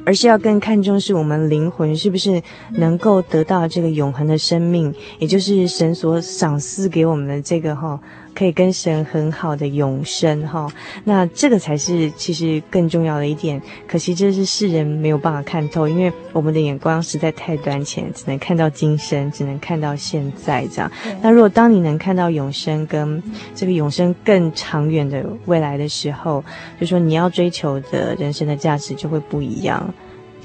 [0.04, 7.98] 而是要更看重是我们灵魂是不是能够得到这个永恒的生命，也就是神所赏赐给我们的这个哈。
[8.34, 10.66] 可以跟神很好的永生哈，
[11.04, 13.60] 那这个才是其实更重要的一点。
[13.86, 20.90] 可惜这是世人没有办法看透，因为我们的眼光实在太短浅，只能看到今生，只能看到现在这样。
[21.22, 23.22] 那如果当你能看到永生跟
[23.54, 26.44] 这个永生更长远的未来的时候，
[26.80, 29.94] 就说你要追求的人生的价值就会不一样。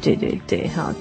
[0.02, 0.94] 对对对，好。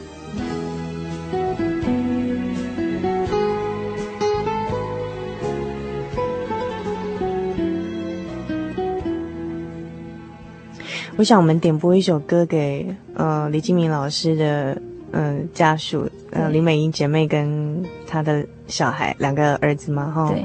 [11.18, 20.28] 我想我们点播一首歌给呃李金明老师的嗯、呃、家属呃林美英姐妹跟她的小孩两个儿子嘛哈。
[20.31, 20.44] 对。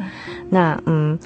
[0.50, 1.18] 那嗯，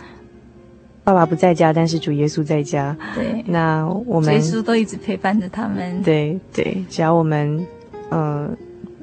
[1.06, 2.94] 爸爸不在家，但是主耶稣在家。
[3.16, 3.42] 对。
[3.48, 6.04] 那我们耶稣都一直陪伴着他们。
[6.04, 7.66] 对对，只要我们
[8.10, 8.50] 呃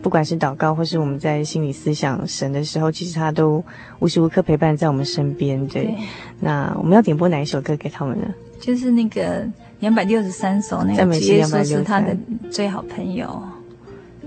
[0.02, 3.64] 不管是祷告或是我们在心里思想神的时候，其实他都
[3.98, 5.66] 无时无刻陪伴在我们身边。
[5.68, 5.84] 对。
[5.84, 5.94] 对。
[6.38, 8.26] 那我们要点播哪一首歌给他们呢？
[8.60, 9.48] 就是那个。
[9.84, 12.16] 两百六十三首，那个耶稣是他的
[12.50, 13.38] 最好朋友。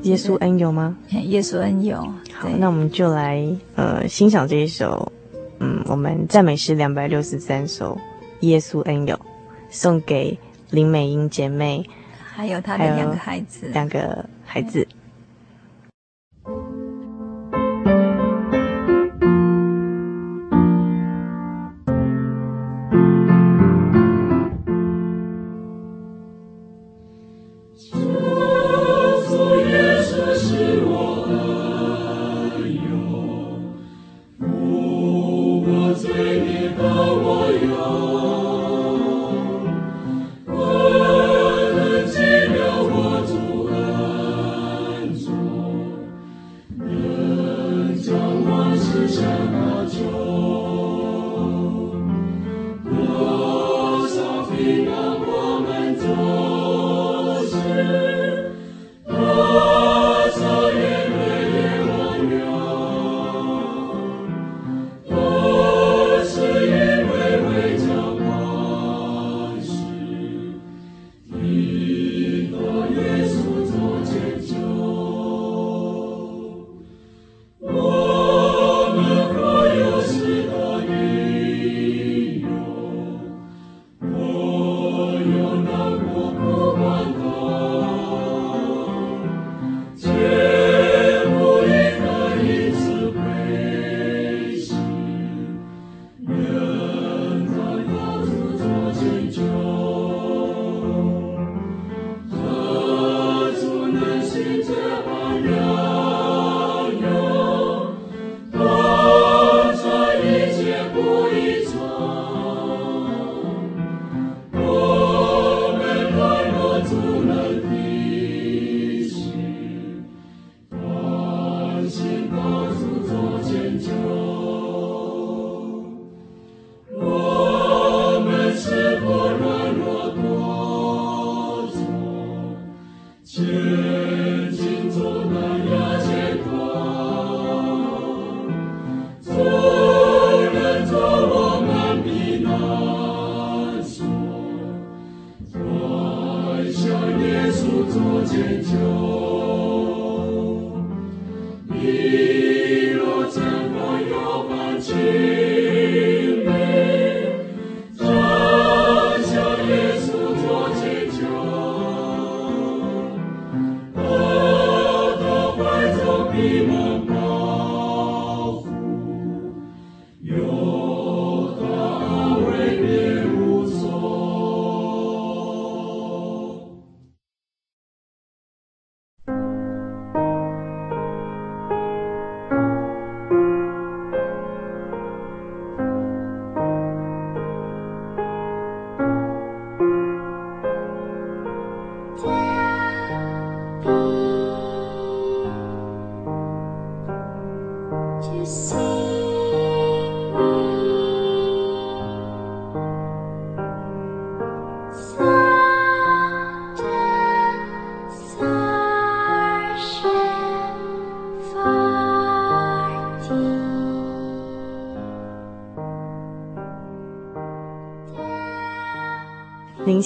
[0.03, 0.95] 耶稣恩友吗？
[1.09, 1.97] 耶稣恩友。
[2.31, 3.43] 好，那我们就来
[3.73, 5.11] 呃欣赏这一首，
[5.59, 7.95] 嗯，我们赞美诗两百六十三首
[8.41, 9.15] 《耶稣恩友》，
[9.71, 10.37] 送给
[10.69, 11.83] 林美英姐妹，
[12.23, 14.87] 还有她的两个孩子，两个孩子。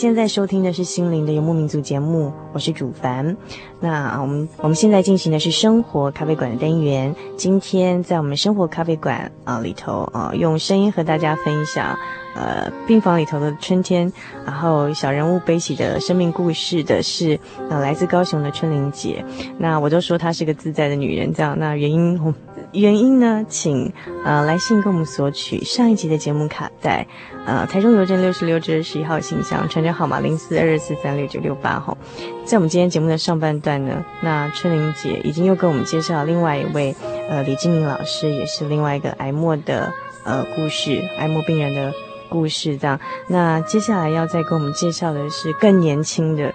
[0.01, 3.37] 现在收听的是心灵的游牧民族节目，我是主凡。
[3.79, 7.15] 那我们我们现在进行的是生活咖啡馆的单元。
[7.37, 11.95] 今天在我们生活咖啡馆啊里头啊，用声音和大家分享
[12.35, 14.11] 呃病房里头的春天，
[14.43, 17.39] 然后小人物悲喜的生命故事的是
[17.69, 19.23] 呃来自高雄的春玲姐。
[19.59, 21.55] 那我都说她是个自在的女人，这样。
[21.59, 22.33] 那原因我
[22.73, 23.91] 原因呢，请
[24.23, 27.05] 呃来信跟我们索取上一集的节目卡带。
[27.43, 31.97] 呃，台中邮政六十六至十一号信箱，传真号码零四二二四三六九六八号。
[32.45, 36.95] 在我们今天节目的上半段呢，那春玲姐已经又跟我们介绍另外一位
[37.29, 39.91] 呃李金明老师，也是另外一个癌末的
[40.23, 41.91] 呃故事，癌末病人的
[42.29, 42.99] 故事这样。
[43.27, 46.53] 那接下来要再跟我们介绍的是更年轻的，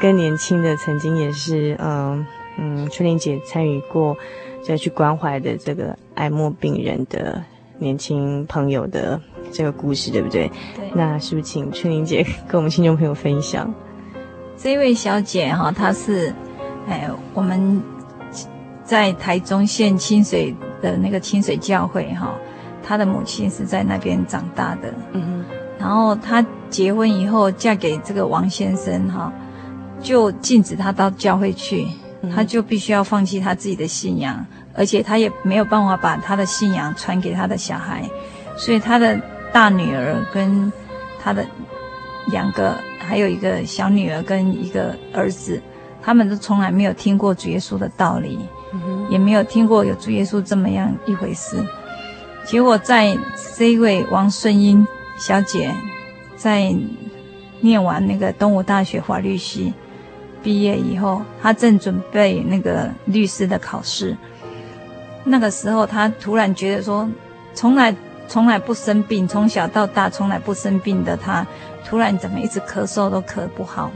[0.00, 2.26] 更年轻的，曾经也是嗯、呃、
[2.58, 4.16] 嗯春玲姐参与过，
[4.64, 7.42] 就去关怀的这个癌末病人的
[7.78, 9.20] 年轻朋友的。
[9.50, 10.50] 这个故事对不对？
[10.74, 10.90] 对。
[10.94, 13.70] 那是不是请春玲姐跟我们听众朋友分享？
[14.56, 16.32] 这位小姐哈，她是，
[16.88, 17.82] 哎，我们
[18.82, 22.34] 在台中县清水的那个清水教会哈，
[22.82, 24.94] 她的母亲是在那边长大的。
[25.12, 25.44] 嗯哼。
[25.78, 29.30] 然后她结婚以后嫁给这个王先生哈，
[30.00, 31.86] 就禁止她到教会去，
[32.30, 38.08] 她就必须要放弃他自己的信仰，而且他也没有办法把他的信仰传给他的小孩，
[38.56, 39.20] 所以他的。
[39.54, 40.72] 大女儿跟
[41.22, 41.46] 他的
[42.28, 45.60] 两个，还有一个小女儿跟一个儿子，
[46.00, 48.38] 他们都从来没有听过主耶稣的道理，
[49.10, 51.62] 也没有听过有主耶稣这么样一回事。
[52.46, 53.14] 结果在
[53.58, 54.86] 这一位王顺英
[55.18, 55.70] 小姐
[56.34, 56.74] 在
[57.60, 59.74] 念完那个东吴大学法律系
[60.42, 64.16] 毕业以后，他正准备那个律师的考试。
[65.24, 67.08] 那个时候，他突然觉得说，
[67.54, 67.94] 从来。
[68.28, 71.46] 从来不生病，从小到大从来不生病的他，
[71.84, 73.90] 突然怎么一直咳嗽都咳不好。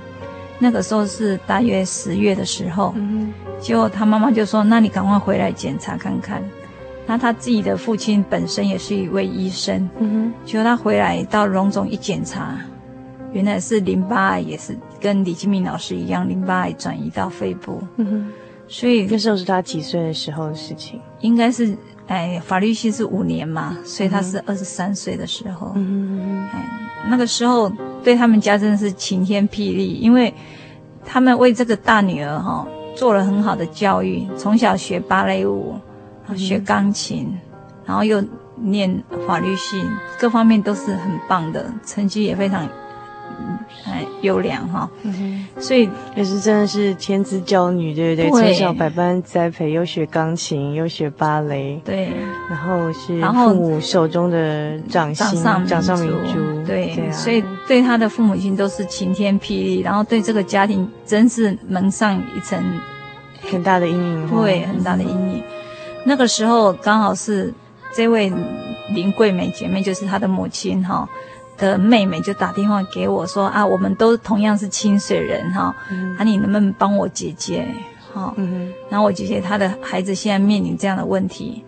[0.58, 6.42] 那个时候是大约十月的时候，嗯、结果他妈妈就说：“那你赶快回来检查看看。”
[7.06, 12.58] 那他自己的父亲本身也是一位医生，嗯、结果他回来到荣总一检查，
[13.36, 17.82] 原来是淋巴癌，也是跟李金明老师一样，淋巴癌转移到肺部。
[17.96, 18.32] 嗯、
[18.66, 20.98] 所以那时候是他几岁的时候的事情？
[21.20, 21.76] 应该是。
[22.08, 25.72] 哎，法律系是五年嘛，所以他是二十三岁的时候。
[25.74, 26.64] 嗯，哎，
[27.08, 27.68] 那个时候
[28.04, 30.32] 对他们家真的是晴天霹雳，因为
[31.04, 35.74] 他们为这个大女儿哈、哦、做了很好的教育，从小学芭蕾舞，
[36.36, 37.38] 学钢琴，嗯、
[37.86, 38.22] 然后又
[38.54, 39.84] 念法律系，
[40.20, 42.68] 各方面都是很棒的，成绩也非常。
[43.84, 48.30] 哎，优良哈，嗯、所以也是真的是天之娇女，对不对？
[48.30, 52.10] 从小百般栽培，又学钢琴，又学芭蕾，对，
[52.48, 62.58] 然后是父母手中的掌心，掌上明珠，对，对啊，所以对他的父母亲都是晴天霹雳，然后对这个家庭真是蒙上一层
[63.50, 65.42] 很大的阴影，对，很大的阴影。
[66.04, 67.52] 那个时候刚好是
[67.94, 68.32] 这位
[68.94, 71.08] 林桂梅姐妹，就是她的母亲哈。
[71.56, 77.66] 的妹妹就打电话给我说啊，我们都同样是清水人哈，嗯、啊，你能不能帮我姐姐？
[78.12, 81.64] 哈，嗯，然后我姐姐她的孩子现在面临这样的问题，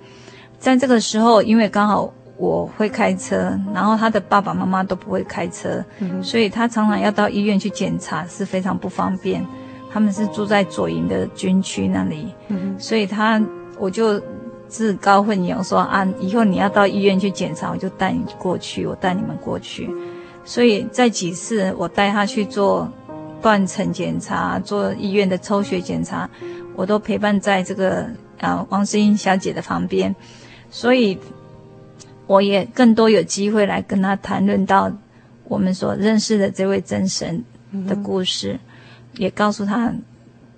[0.58, 9.44] 在这个时候，因为刚好我会开车，然后她的爸爸妈妈都不会开车，嗯、所以她常常要到医院去检查，是非常不方便。
[9.90, 13.40] 他们是住在左营的军区那里，嗯、所以她
[13.78, 14.20] 我就。
[14.68, 19.88] 自告奋勇说啊，以后你要到医院去检查，我就带你过去，我带你们过去。
[20.44, 22.90] 所以在几次我带他去做
[23.42, 26.28] 断层检查，做医院的抽血检查，
[26.76, 28.06] 我都陪伴在这个
[28.38, 30.14] 啊王诗英小姐的旁边，
[30.70, 31.18] 所以
[32.26, 34.92] 我也更多有机会来跟他谈论到
[35.44, 37.42] 我们所认识的这位真神
[37.86, 38.60] 的故事，嗯、
[39.16, 39.92] 也告诉他。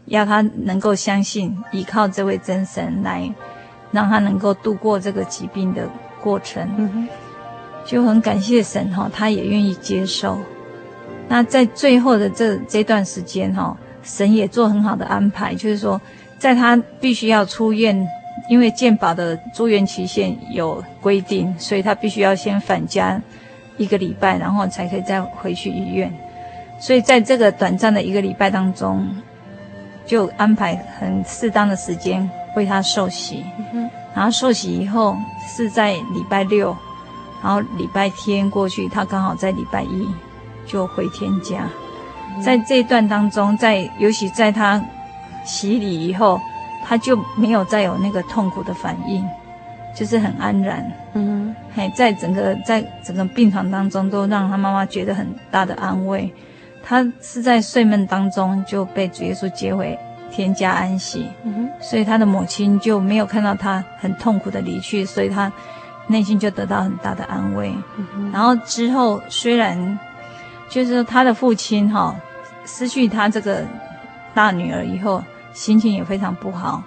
[0.06, 3.32] 要他能够相信，依靠这位真神来，
[3.92, 5.88] 让他能够度过这个疾病的
[6.20, 6.68] 过程。
[6.76, 7.08] 嗯、
[7.84, 10.38] 就很感谢神哈，他也愿意接受。
[11.28, 16.00] 那在最后的这这段时间哈，神也做很好的安排，就是说，
[16.38, 18.06] 在他必须要出院，
[18.48, 23.20] 因为健保的住院期限有规定，所以他必须要先返家
[23.76, 26.12] 一个礼拜，然后才可以再回去医院。
[26.80, 29.06] 所以在这个短暂的一个礼拜当中，
[30.04, 33.44] 就安排很适当的时间为他受洗。
[33.72, 36.76] 嗯、然后受洗以后是在礼拜六，
[37.42, 40.08] 然后礼拜天过去，他刚好在礼拜一
[40.66, 41.68] 就回天家。
[42.36, 44.82] 嗯、在这一段当中，在尤其在他
[45.44, 46.40] 洗礼以后，
[46.84, 49.24] 他就没有再有那个痛苦的反应，
[49.96, 50.92] 就是很安然。
[51.14, 56.32] 嗯，嘿，在整个在整个病床当中，都让他妈妈觉得很大的安慰。
[56.82, 59.98] 他是在睡梦当中就被主耶稣接回
[60.30, 65.52] 天家安息，嗯，所以他的母亲就没有看到他很痛苦的离去，所以他
[66.06, 67.74] 内心就得到很大的安慰。
[67.96, 69.98] 嗯，然后之后虽然
[70.68, 72.14] 就是他的父亲哈
[72.64, 73.64] 失去他这个
[74.34, 75.22] 大女儿以后，
[75.52, 76.82] 心情也非常不好，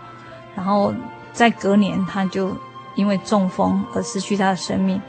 [0.55, 0.93] 然后
[1.33, 2.55] 在隔年他就
[2.95, 5.01] 因为中风而失去他的生命。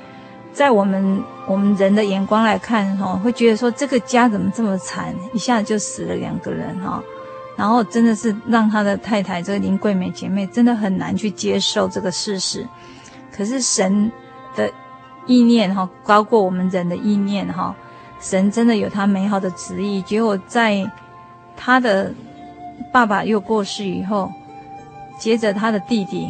[0.52, 7.02] 在我们我们人的眼光来看，哈，会觉得说这个家怎么这么惨，一下子就死了两个人，哈，
[7.56, 12.66] 然后真的是让他的太太这个林桂美姐妹真的很难去接受这个事实。
[13.32, 14.10] 可是神
[14.56, 14.70] 的
[15.26, 17.74] 意念，哈，高过我们人的意念，哈，
[18.20, 20.00] 神真的有他美好的旨意。
[20.02, 20.90] 结果在
[21.56, 22.12] 他的
[22.92, 24.30] 爸爸又过世以后，
[25.18, 26.28] 接着他的弟弟。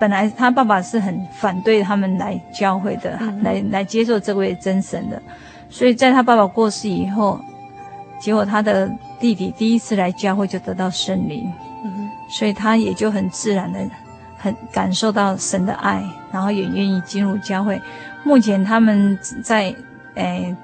[0.00, 5.20] 本来他爸爸是很反对他们来教会的，嗯、来来接受这位真神的，
[5.68, 7.40] 所以在他爸爸过世以后，
[8.20, 8.90] 结果他的
[9.20, 11.50] 弟弟第一次来教会就得到圣灵，
[11.84, 13.80] 嗯、所以他也就很自然的
[14.36, 16.02] 很感受到神的爱，
[16.32, 17.80] 然后也愿意进入教会。
[18.24, 19.74] 目前他们在
[20.14, 20.54] 诶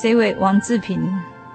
[0.00, 1.00] 这位王志平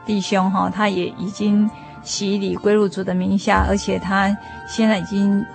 [0.06, 1.70] 弟兄哈，他也已经
[2.04, 4.36] 洗礼归入主的名下，而且他
[4.68, 5.46] 现在已经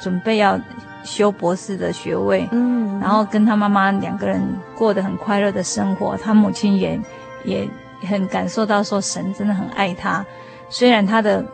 [0.00, 0.58] 准备要。
[1.04, 4.42] 修博士的学位，嗯，然后跟他妈妈两个人
[4.76, 6.16] 过得很快乐的生活。
[6.18, 7.00] 他母亲也
[7.44, 7.66] 也
[8.06, 10.24] 很感受到说神真的很爱她，
[10.68, 11.44] 虽然她的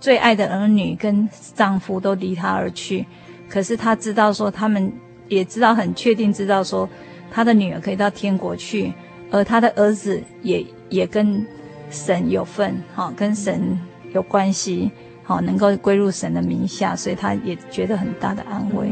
[0.00, 3.06] 最爱的儿女跟丈夫都离她而去，
[3.48, 4.92] 可是她知道说他们
[5.28, 6.88] 也知道很确定知道说
[7.30, 8.92] 她的女儿可以到天国去，
[9.30, 11.46] 而她的儿子也也跟
[11.90, 13.78] 神有份，哈，跟神
[14.12, 14.90] 有关系。
[15.24, 18.88] 好，能够归入神的名下，所以他也觉得很大的安慰。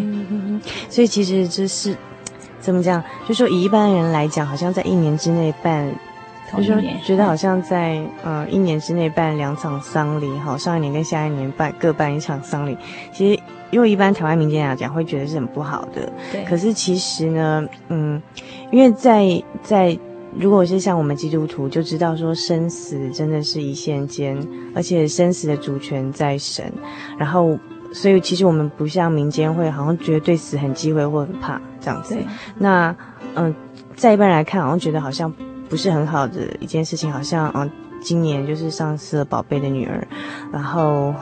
[0.91, 1.97] 所以其实这是
[2.61, 3.03] 怎么讲？
[3.27, 5.91] 就说以一般人来讲，好像在一年之内办，
[6.57, 12.77] 就说觉得好像在呃一年之内办两场丧礼，好，上一年跟下一年办各办一场丧礼。
[13.13, 13.41] 其实
[13.71, 16.13] 因为一般台湾民间来讲，会觉得是很不好的。
[16.33, 16.45] 对。
[16.45, 18.23] 可是其实呢，嗯，
[18.71, 19.99] 因为在在。
[20.39, 24.37] 如果是像我们基督徒，就知道说生死真的是一线间，
[24.75, 26.71] 而且生死的主权在神。
[27.17, 27.59] 然后，
[27.91, 32.19] 所以其实我们不像民间会好像觉得对死很忌讳或很怕这样子。
[32.59, 32.95] 那
[33.35, 33.55] 嗯，
[33.95, 35.33] 在一般人来看，好像觉得好像
[35.69, 37.71] 不是很好的一件事情，好像嗯，
[38.03, 40.07] 今年就是丧失了宝贝的女儿，
[40.53, 41.15] 然后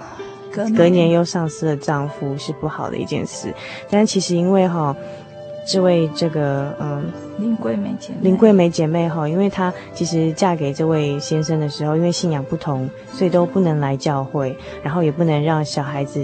[0.53, 3.53] 隔隔年又丧失了丈夫，是不好的一件事。
[3.90, 4.95] 但其实因为哈。
[5.66, 16.20] 这位这个嗯，林桂梅姐妹，林桂梅姐妹哈，因为她其实嫁给这位先生的时候，因为信仰不同，所以都不能来教会，然后也不能让小孩子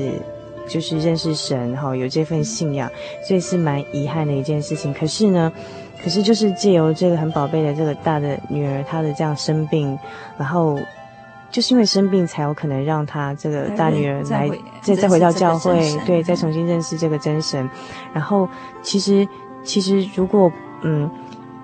[0.68, 2.90] 就是认识神哈，有这份信仰，
[3.26, 4.92] 所以是蛮遗憾的一件事情。
[4.92, 5.50] 可是呢，
[6.02, 9.98] 可是就是借由这个很宝贝的这个大的女儿，她的这样生病，
[10.38, 10.78] 然后。
[11.52, 14.48] 就是因为生病，才有可能让她这个大女儿来
[14.80, 17.68] 再再回到教会，对，再重新认识这个真神。
[18.12, 18.48] 然后，
[18.82, 19.26] 其实
[19.64, 20.48] 其实如果
[20.82, 21.10] 嗯，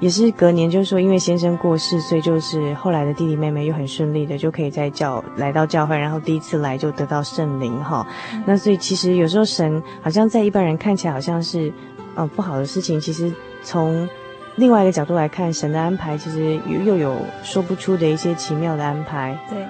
[0.00, 8.04] 也是隔年，就是说因为先生过世，所以就是后来的弟弟妹妹又很顺利的就可以在教来到教会，然后第一次来就得到圣灵哈。
[8.34, 11.72] 嗯、那所以其实有时候神好像在一般人看起来好像是
[12.16, 13.32] 呃不好的事情，其实
[13.62, 14.08] 从
[14.56, 19.38] 另外一个角度来看，神的安排其实又又有说不出的一些奇妙的安排。
[19.50, 19.66] 对，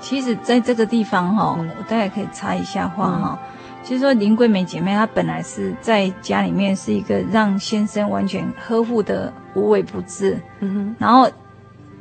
[0.00, 3.38] 其实在这个地方哈，嗯、我大概可以插一下话哈。
[3.42, 3.48] 嗯、
[3.82, 10.96] 其实说林桂梅姐妹她本来是在家里面是一个让先生完全呵护的无微不至，嗯哼。
[10.98, 11.28] 然后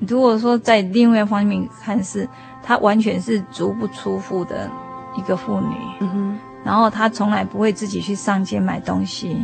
[0.07, 2.29] 如果说在另外一方面看是，
[2.61, 4.69] 她完全是足不出户的
[5.17, 6.39] 一个妇女，嗯哼。
[6.63, 9.35] 然后她从来不会自己去上街买东西。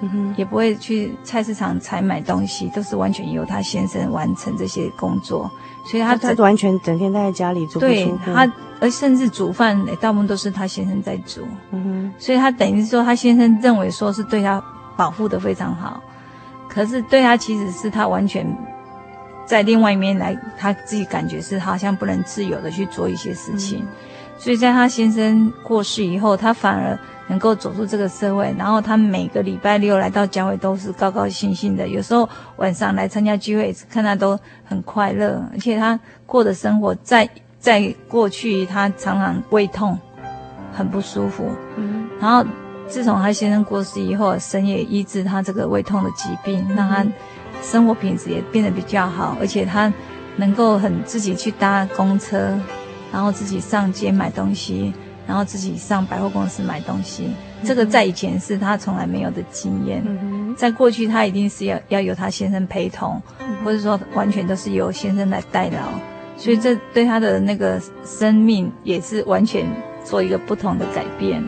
[0.00, 5.50] 嗯哼，也不会去菜市场采买东西，都是完全由他先生完成这些工作，
[5.84, 7.80] 所以他他完全整天待在家里做。
[7.80, 8.48] 对他，
[8.80, 11.46] 而甚至煮饭，大部分都是他先生在煮。
[11.72, 14.62] 嗯哼，所以他等于是说，他先生认为说是对他
[14.96, 16.00] 保护的非常好，
[16.68, 18.46] 可是对他其实是他完全
[19.46, 23.88] 在另外一面来，他自己感觉是好像不能自由的去做一些事情，嗯、
[24.38, 26.96] 所以在他先生过世以后，他反而。
[27.28, 31.86] 能够走出这个社会，然后他每个礼拜六来到教会都是高高兴兴的。
[31.86, 39.98] 有时候晚上来参加聚会，看他都很快乐，而且他过的生活在在过去，他常常胃痛，
[40.72, 41.50] 很不舒服。
[41.76, 42.44] 嗯，然后
[42.86, 47.06] 自从他先生过世以后，神也医治他这个胃痛的疾病，让他
[47.62, 49.92] 生活品质也变得比较好，而且他
[50.36, 52.58] 能够很自己去搭公车，
[53.12, 54.94] 然后自己上街买东西。
[55.28, 57.28] 然后自己上百货公司买东西，
[57.62, 60.02] 这个在以前是他从来没有的经验。
[60.56, 63.22] 在过去，他一定是要要由他先生陪同，
[63.62, 65.92] 或者说完全都是由先生来代劳，
[66.38, 69.64] 所以这对他的那个生命也是完全
[70.02, 71.44] 做一个不同的改变。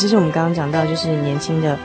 [0.00, 1.78] 其实我们刚刚讲到，就是年轻的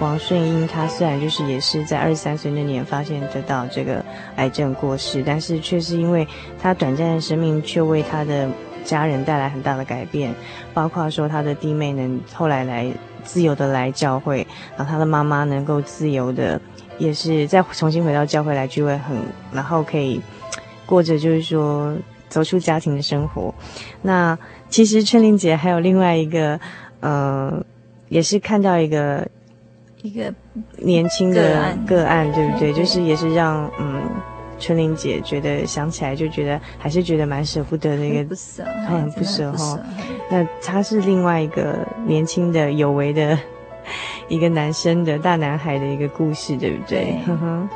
[0.00, 4.02] 王顺英，他虽然就是也是在二十三岁那年发现得到这个
[4.36, 6.26] 癌症过世，但是却是因为
[6.58, 8.48] 他短暂的生命，却为他的
[8.86, 10.34] 家人带来很大的改变，
[10.72, 12.90] 包括说他的弟妹能后来来
[13.22, 16.58] 自由的来教会，然后他的妈妈能够自由的，
[16.96, 19.14] 也是再重新回到教会来聚会，很
[19.52, 20.18] 然后可以
[20.86, 21.94] 过着就是说
[22.30, 23.54] 走出家庭的生活。
[24.00, 24.38] 那
[24.70, 26.58] 其实春玲姐还有另外一个。
[27.00, 27.64] 呃，
[28.08, 29.26] 也是看到一个
[30.02, 30.32] 一个
[30.76, 32.72] 年轻的个案，对不对？
[32.72, 34.02] 就是也是让嗯
[34.58, 39.78] 春玲姐觉得想起来就觉得还是觉得蛮舍不得的一个，不舍，很不舍哈。
[40.30, 43.38] 那他是另外一个年轻的有为的
[44.28, 46.98] 一个男生的大男孩的一个故事，对不对？
[47.04, 47.68] 对呵呵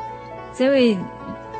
[0.53, 0.97] 这位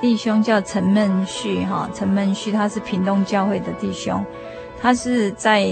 [0.01, 4.23] 弟兄叫陈孟旭哈，陈孟旭他是屏东教会的弟兄，
[4.81, 5.65] 他是在。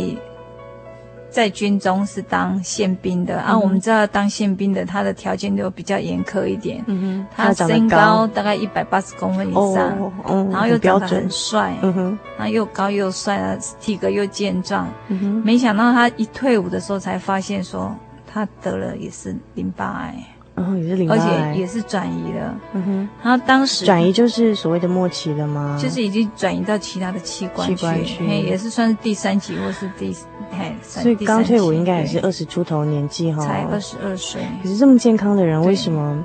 [1.32, 6.84] 在军中是当宪兵的，嗯、啊，我们知道当宪兵的他的条件就比较严苛一点。
[6.88, 14.88] 嗯哼，他身高大概一百八十公分以上，哦哦、然后又长得很帅，嗯哼，然后又高又帅，体格又健壮。
[15.08, 17.96] 嗯哼，没想到他一退伍的时候才发现说
[18.32, 20.16] 他得了也是淋巴癌。
[20.56, 22.54] 哦，也是淋巴，而且也是转移了。
[22.74, 25.80] 嗯哼，然后当时转移就是所谓的末期了吗？
[25.82, 30.14] 就是已经转移到其他的器官去，器官去也是算是第三期或是第
[30.52, 30.76] 嘿。
[30.82, 34.42] 所以刚退伍应该也是二十出头年纪哈，才二十二岁。
[34.62, 36.22] 可是这么健康的人，为什么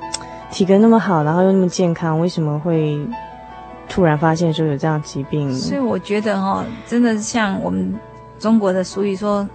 [0.51, 2.99] 体格那么好，然后又那么健康，为什么会
[3.89, 5.55] 突然发现说有这样疾病？
[5.55, 7.95] 所以我觉得哈，真的是像我们
[8.41, 9.49] 中国的俗语说，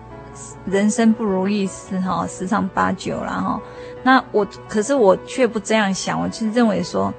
[0.65, 3.59] 人生不如意事哈，十常八九然后。
[4.03, 7.13] 那我可是我却不这样想，我其实认为说，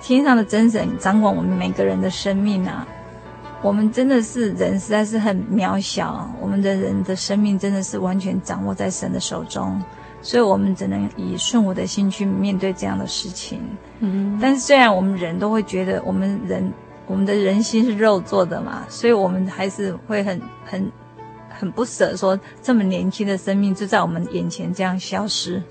[0.00, 2.86] 天上的真神掌管我们每个人的生命啊，
[3.60, 9.78] 我们真的是人实在是很渺小，我们的人的生命真的是完全掌握在神的手中，
[10.22, 13.60] 所以我们只能以顺我的心去面对这样的事情。
[13.98, 16.72] 嗯，但是虽然我们人都会觉得我们人
[17.06, 20.90] 我们的人心是肉做的嘛，所以我们还是会很很
[21.50, 25.62] 很不舍，说这么年轻的生命就在我们眼前这样消失。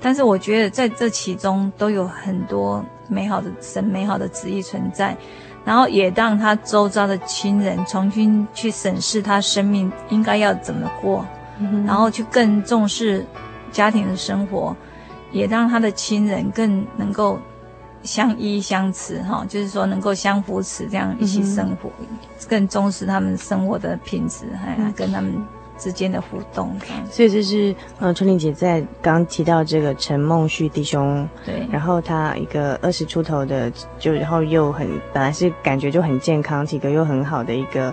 [0.00, 5.16] 但是我觉得在这其中都有很多美好的神美好的旨意存在，
[5.64, 11.26] 然后也让他周遭的亲人重新去审视他生命应该要怎么过，
[11.58, 13.24] 嗯、然后去更重视
[13.72, 14.76] 家庭的生活，
[15.32, 17.38] 也让他的亲人更能够
[18.02, 22.06] 相依相持哈，就是说能够相扶持这样一起生活，嗯、
[22.48, 25.34] 更重视他们生活的品质，还、嗯、跟他们。
[25.78, 26.74] 之间的互动，
[27.10, 37.92] 所以这是呃春玲姐在刚提到这个陈梦旭弟兄，对，然后他一个二十出头的，就然后又很本来是感觉就很健康，体格又很好的一个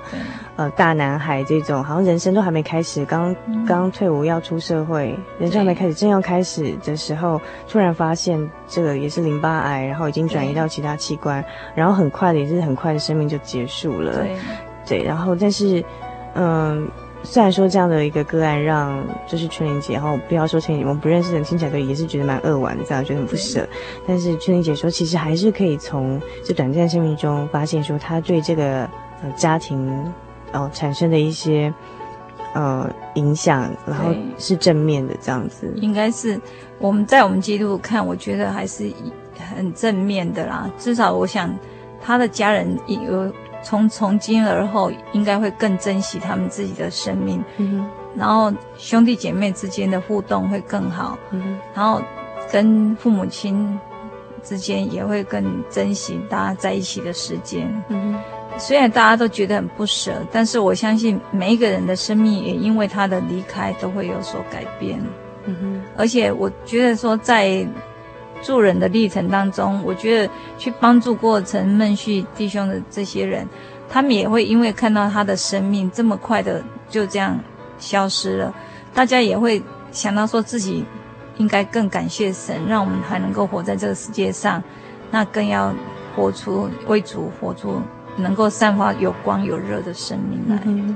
[0.56, 3.36] 呃大男孩，这种好像人生都还没开始，刚
[3.68, 11.44] 刚退伍要出社会，人生还没开始，正要开始的时候，突然发现这个也是淋巴癌，然后已经转移到其他器官，
[11.76, 14.36] 然后很快的也是很快的生命就结束了，对，
[14.88, 15.84] 对，然后但是
[16.36, 16.88] 嗯。
[17.24, 23.68] 虽然说这样的一个个案让就是春玲姐，然后不要说春玲姐，我们不认识的人听起来都也是觉得蛮扼腕的，这样觉得很不舍。
[24.06, 28.82] 但是春玲姐说，其实还是可以从这短暂生命中发现说，她对这个
[29.24, 29.90] 呃家庭
[30.52, 31.74] 哦产生的一些
[32.54, 35.72] 呃影响，然后是正面的这样子。
[35.78, 36.40] 应该是
[36.78, 38.92] 我们在我们基督看，我觉得还是
[39.56, 40.70] 很正面的啦。
[40.78, 41.54] 至少我想
[42.02, 43.32] 他的家人有
[43.64, 52.02] 从从今而后应该会更珍惜他们自己的生命，嗯，然后兄弟姐妹之间的互动会更好，嗯，然后
[52.52, 53.80] 跟父母亲。
[54.46, 57.66] 之间也会更珍惜大家在一起的时间。
[57.88, 58.14] 嗯，
[58.58, 65.02] 虽然大家都觉得很不舍，但是我相信每一个人的生命也因为他的离开都会有所改变。
[65.96, 67.66] 而且我觉得说在
[68.44, 73.48] 助人的历程当中，我觉得去帮助过陈孟旭弟兄的这些人，
[73.90, 77.40] 他们也会因为看到他的生命这么快的就这样
[77.80, 78.54] 消失了，
[78.94, 80.86] 大家也会想到说自己。
[81.38, 84.62] 应该更感谢神，让我们还能够活在这个世界上，
[85.10, 85.74] 那更要
[86.16, 87.82] 活出为主活出
[88.18, 90.62] 能够散发有光有热的生命来。
[90.64, 90.96] 嗯，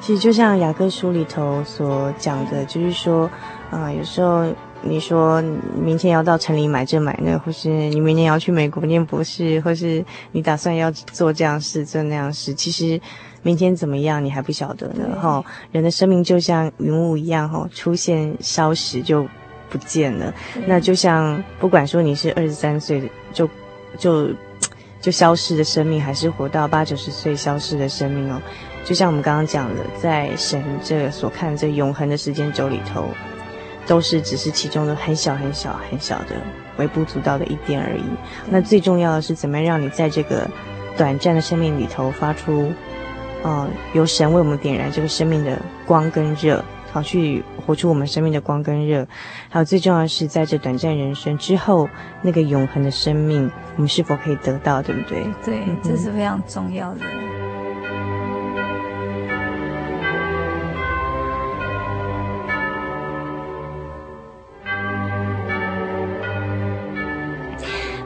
[0.00, 3.30] 其实就像雅各书里头所讲的，就是说，
[3.70, 4.46] 啊、有时候
[4.82, 5.42] 你说
[5.74, 13.00] 明天要到城里买这买那，或是你明年要去美国念博士，或是你打算要做这样事做那样事，其实。
[13.42, 15.42] 明天怎么样，你还不晓得呢，哈。
[15.72, 19.26] 人的生命就像云雾一样，哈，出现消失就
[19.70, 20.30] 不见了。
[20.66, 23.48] 那就像不管说你是二十三岁就
[23.96, 24.28] 就
[25.00, 28.38] 就消失的生命，还是活到八九十岁消失的生命哦，
[28.84, 33.08] 就像我们刚刚讲的，在神这所看这永恒的时间轴里头，
[33.86, 36.36] 都是只是其中的很小很小很小的
[36.78, 38.02] 微不足道的一点而已。
[38.48, 40.48] 那最重要的是，怎么样让你在这个
[40.96, 42.72] 短暂的生命里头发出。
[43.42, 46.62] 嗯，由神为我们点燃这个生命的光跟热，
[46.92, 49.08] 好去活出我们生命的光跟热。
[49.48, 51.88] 还有最重要的是，在这短暂人生之后，
[52.20, 55.24] 那个永恒的生命，我们是否可以得到，对不对？
[55.42, 57.00] 对，这是非常重要的。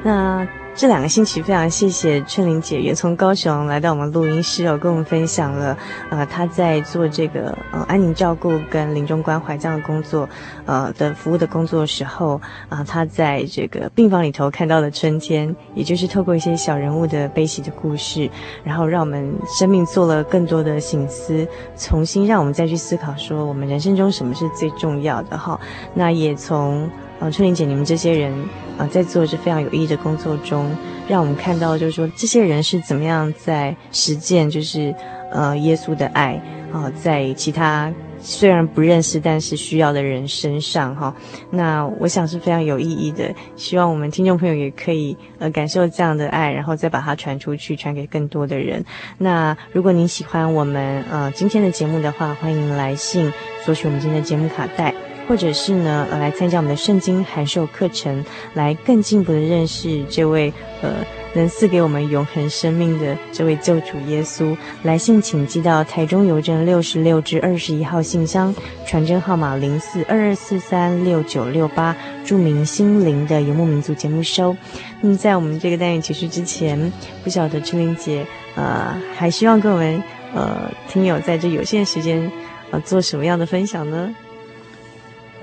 [0.04, 0.46] 那。
[0.76, 5.78] 这两个星期，非常谢谢春玲姐也从高雄来到我们录音室哦，跟我们分享了
[6.10, 10.28] 呃她在做这个呃安宁照顾跟临终关怀这样的工作
[10.66, 18.28] 呃的服务的工作的时候啊，她、在这个病房里头看到的春天，也就是透过一些小人物的悲喜的故事，
[18.64, 21.46] 然后让我们生命做了更多的省思，
[21.76, 25.60] 重新让我们再去思考说我们人生中什么是最重要的哈。
[25.94, 26.90] 那也从。
[27.24, 28.30] 啊，春玲姐，你们这些人
[28.76, 30.70] 啊，在做着非常有意义的工作中，
[31.08, 34.94] 让我们看到，就是说，这些人是怎么样在实践，就是
[35.32, 36.38] 呃，耶稣的爱
[36.70, 41.16] 啊，在其他虽然不认识，但是需要的人身上哈。
[41.48, 48.84] 那我想是非常有意义的，希望我们听众朋友也可以呃感受这样的爱，然后再把它传出去，传给更多的人。
[49.16, 53.32] 那如果您喜欢我们呃今天的节目的话，欢迎来信
[53.64, 54.94] 索取我们今天的节目卡带。
[55.26, 60.52] 或者是呢，呃，来参加我们的圣经函授课程，来更进一步的认识这位
[60.82, 60.90] 呃
[61.34, 64.56] 能赐给我们永恒生命的这位救主耶稣。
[64.82, 68.54] 来信请寄到台中邮政六十六至二十一号信箱，
[68.86, 74.54] 传真号码零四二二四三六九六八，注明心灵的游牧民族节目收。
[75.00, 80.02] 那么在我们这个单元结束之前，不晓得春玲姐呃还希望跟我们
[80.34, 82.30] 呃听友在这有限时间
[82.70, 84.14] 呃做什么样的分享呢？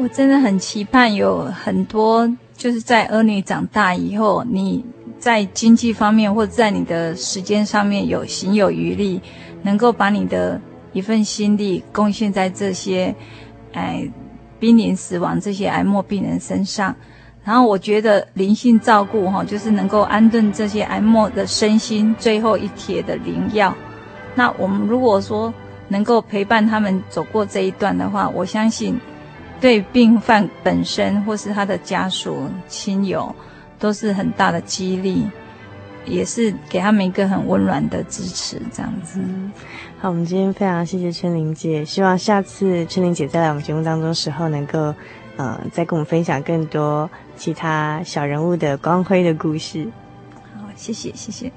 [0.02, 2.28] 我真的很期盼有很多，
[2.58, 4.84] 就是在儿女长大以后，你
[5.20, 9.22] 在经济方面或者在你的时间上面有行有余力，
[9.62, 10.60] 能够把你的
[10.92, 13.14] 一份心力贡献在这些，
[13.74, 14.10] 哎，
[14.60, 16.96] 濒临死亡这些癌末病人身上。
[17.44, 23.72] 然后我觉得灵性照顾哈，就是能够安顿这些癌末的身心最后一帖的灵药。
[24.34, 25.54] 那我们如果说
[25.90, 29.00] 能够陪伴他们走过这一段的话，我相信。
[29.62, 33.34] 对病犯本身或是他的家属亲友，
[33.80, 35.30] 都是很大的激励，
[36.04, 39.20] 也是给他们一个很温暖的支持，这样子。
[39.22, 39.52] 嗯、
[40.00, 44.94] 好，我们今天非常谢谢春玲姐，希望下次春玲姐再来我们节目当中的时候，能够
[45.38, 47.08] 呃再跟我们分享更多
[47.38, 49.88] 其他小人物的光辉的故事。
[50.56, 51.52] 好，谢谢，谢谢。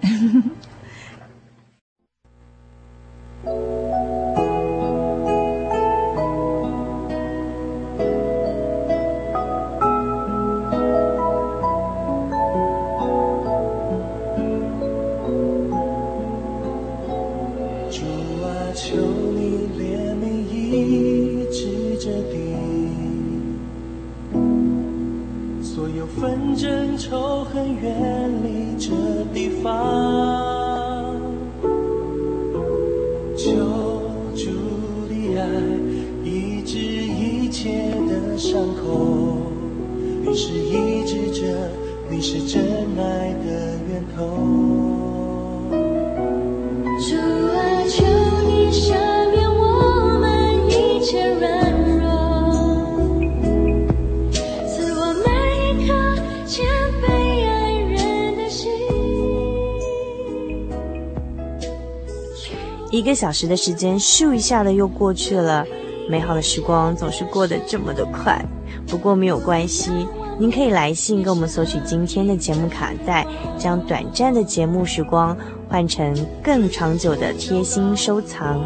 [63.15, 65.65] 小时的时间，咻一下的又过去了。
[66.07, 68.39] 美好的时光总是过得这么的快，
[68.87, 69.91] 不过没有关系，
[70.39, 75.35] 您可以来信跟我们索取今天的节目卡带，将短暂的节目时光
[75.75, 78.65] 换成更长久的贴心收藏。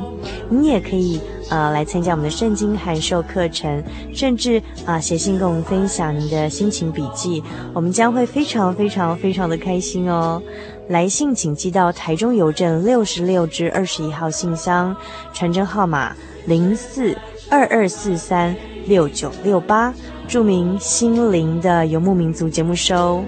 [0.50, 3.82] 你也可以呃来参加我们的圣经函授课程，
[4.12, 7.42] 甚至啊、写信跟我们分享您的心情笔记，
[7.72, 10.42] 我们将会非常非常非常的开心哦。
[10.88, 14.94] 来信请寄到台中邮政六十六至二十一号信箱，
[15.32, 17.16] 传真号码零四
[17.48, 18.54] 二二四三
[18.84, 19.94] 六九六八，
[20.26, 23.24] 注明心灵的游牧民族节目收。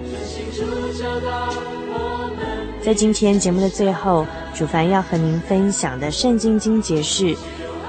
[2.83, 4.25] 在今天节目的最后，
[4.55, 7.35] 主凡要和您分享的圣经经节是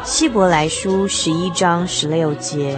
[0.04, 2.76] 希伯来书十一章十六节。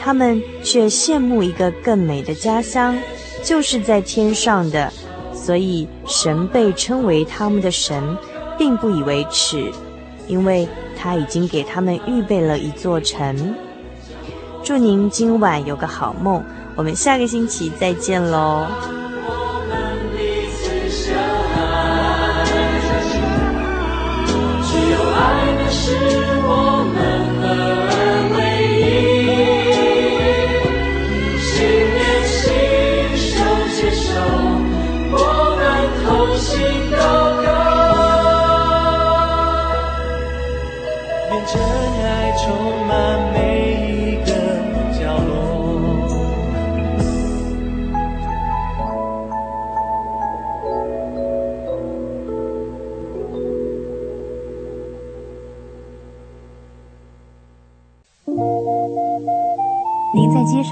[0.00, 2.96] 他们却羡慕一个更美的家乡，
[3.42, 4.90] 就是在天上的。
[5.34, 8.16] 所以神被称为他们的神，
[8.56, 9.70] 并不以为耻，
[10.26, 13.54] 因为他已经给他们预备了一座城。
[14.62, 16.42] 祝您今晚有个好梦，
[16.74, 18.66] 我们下个星期再见喽。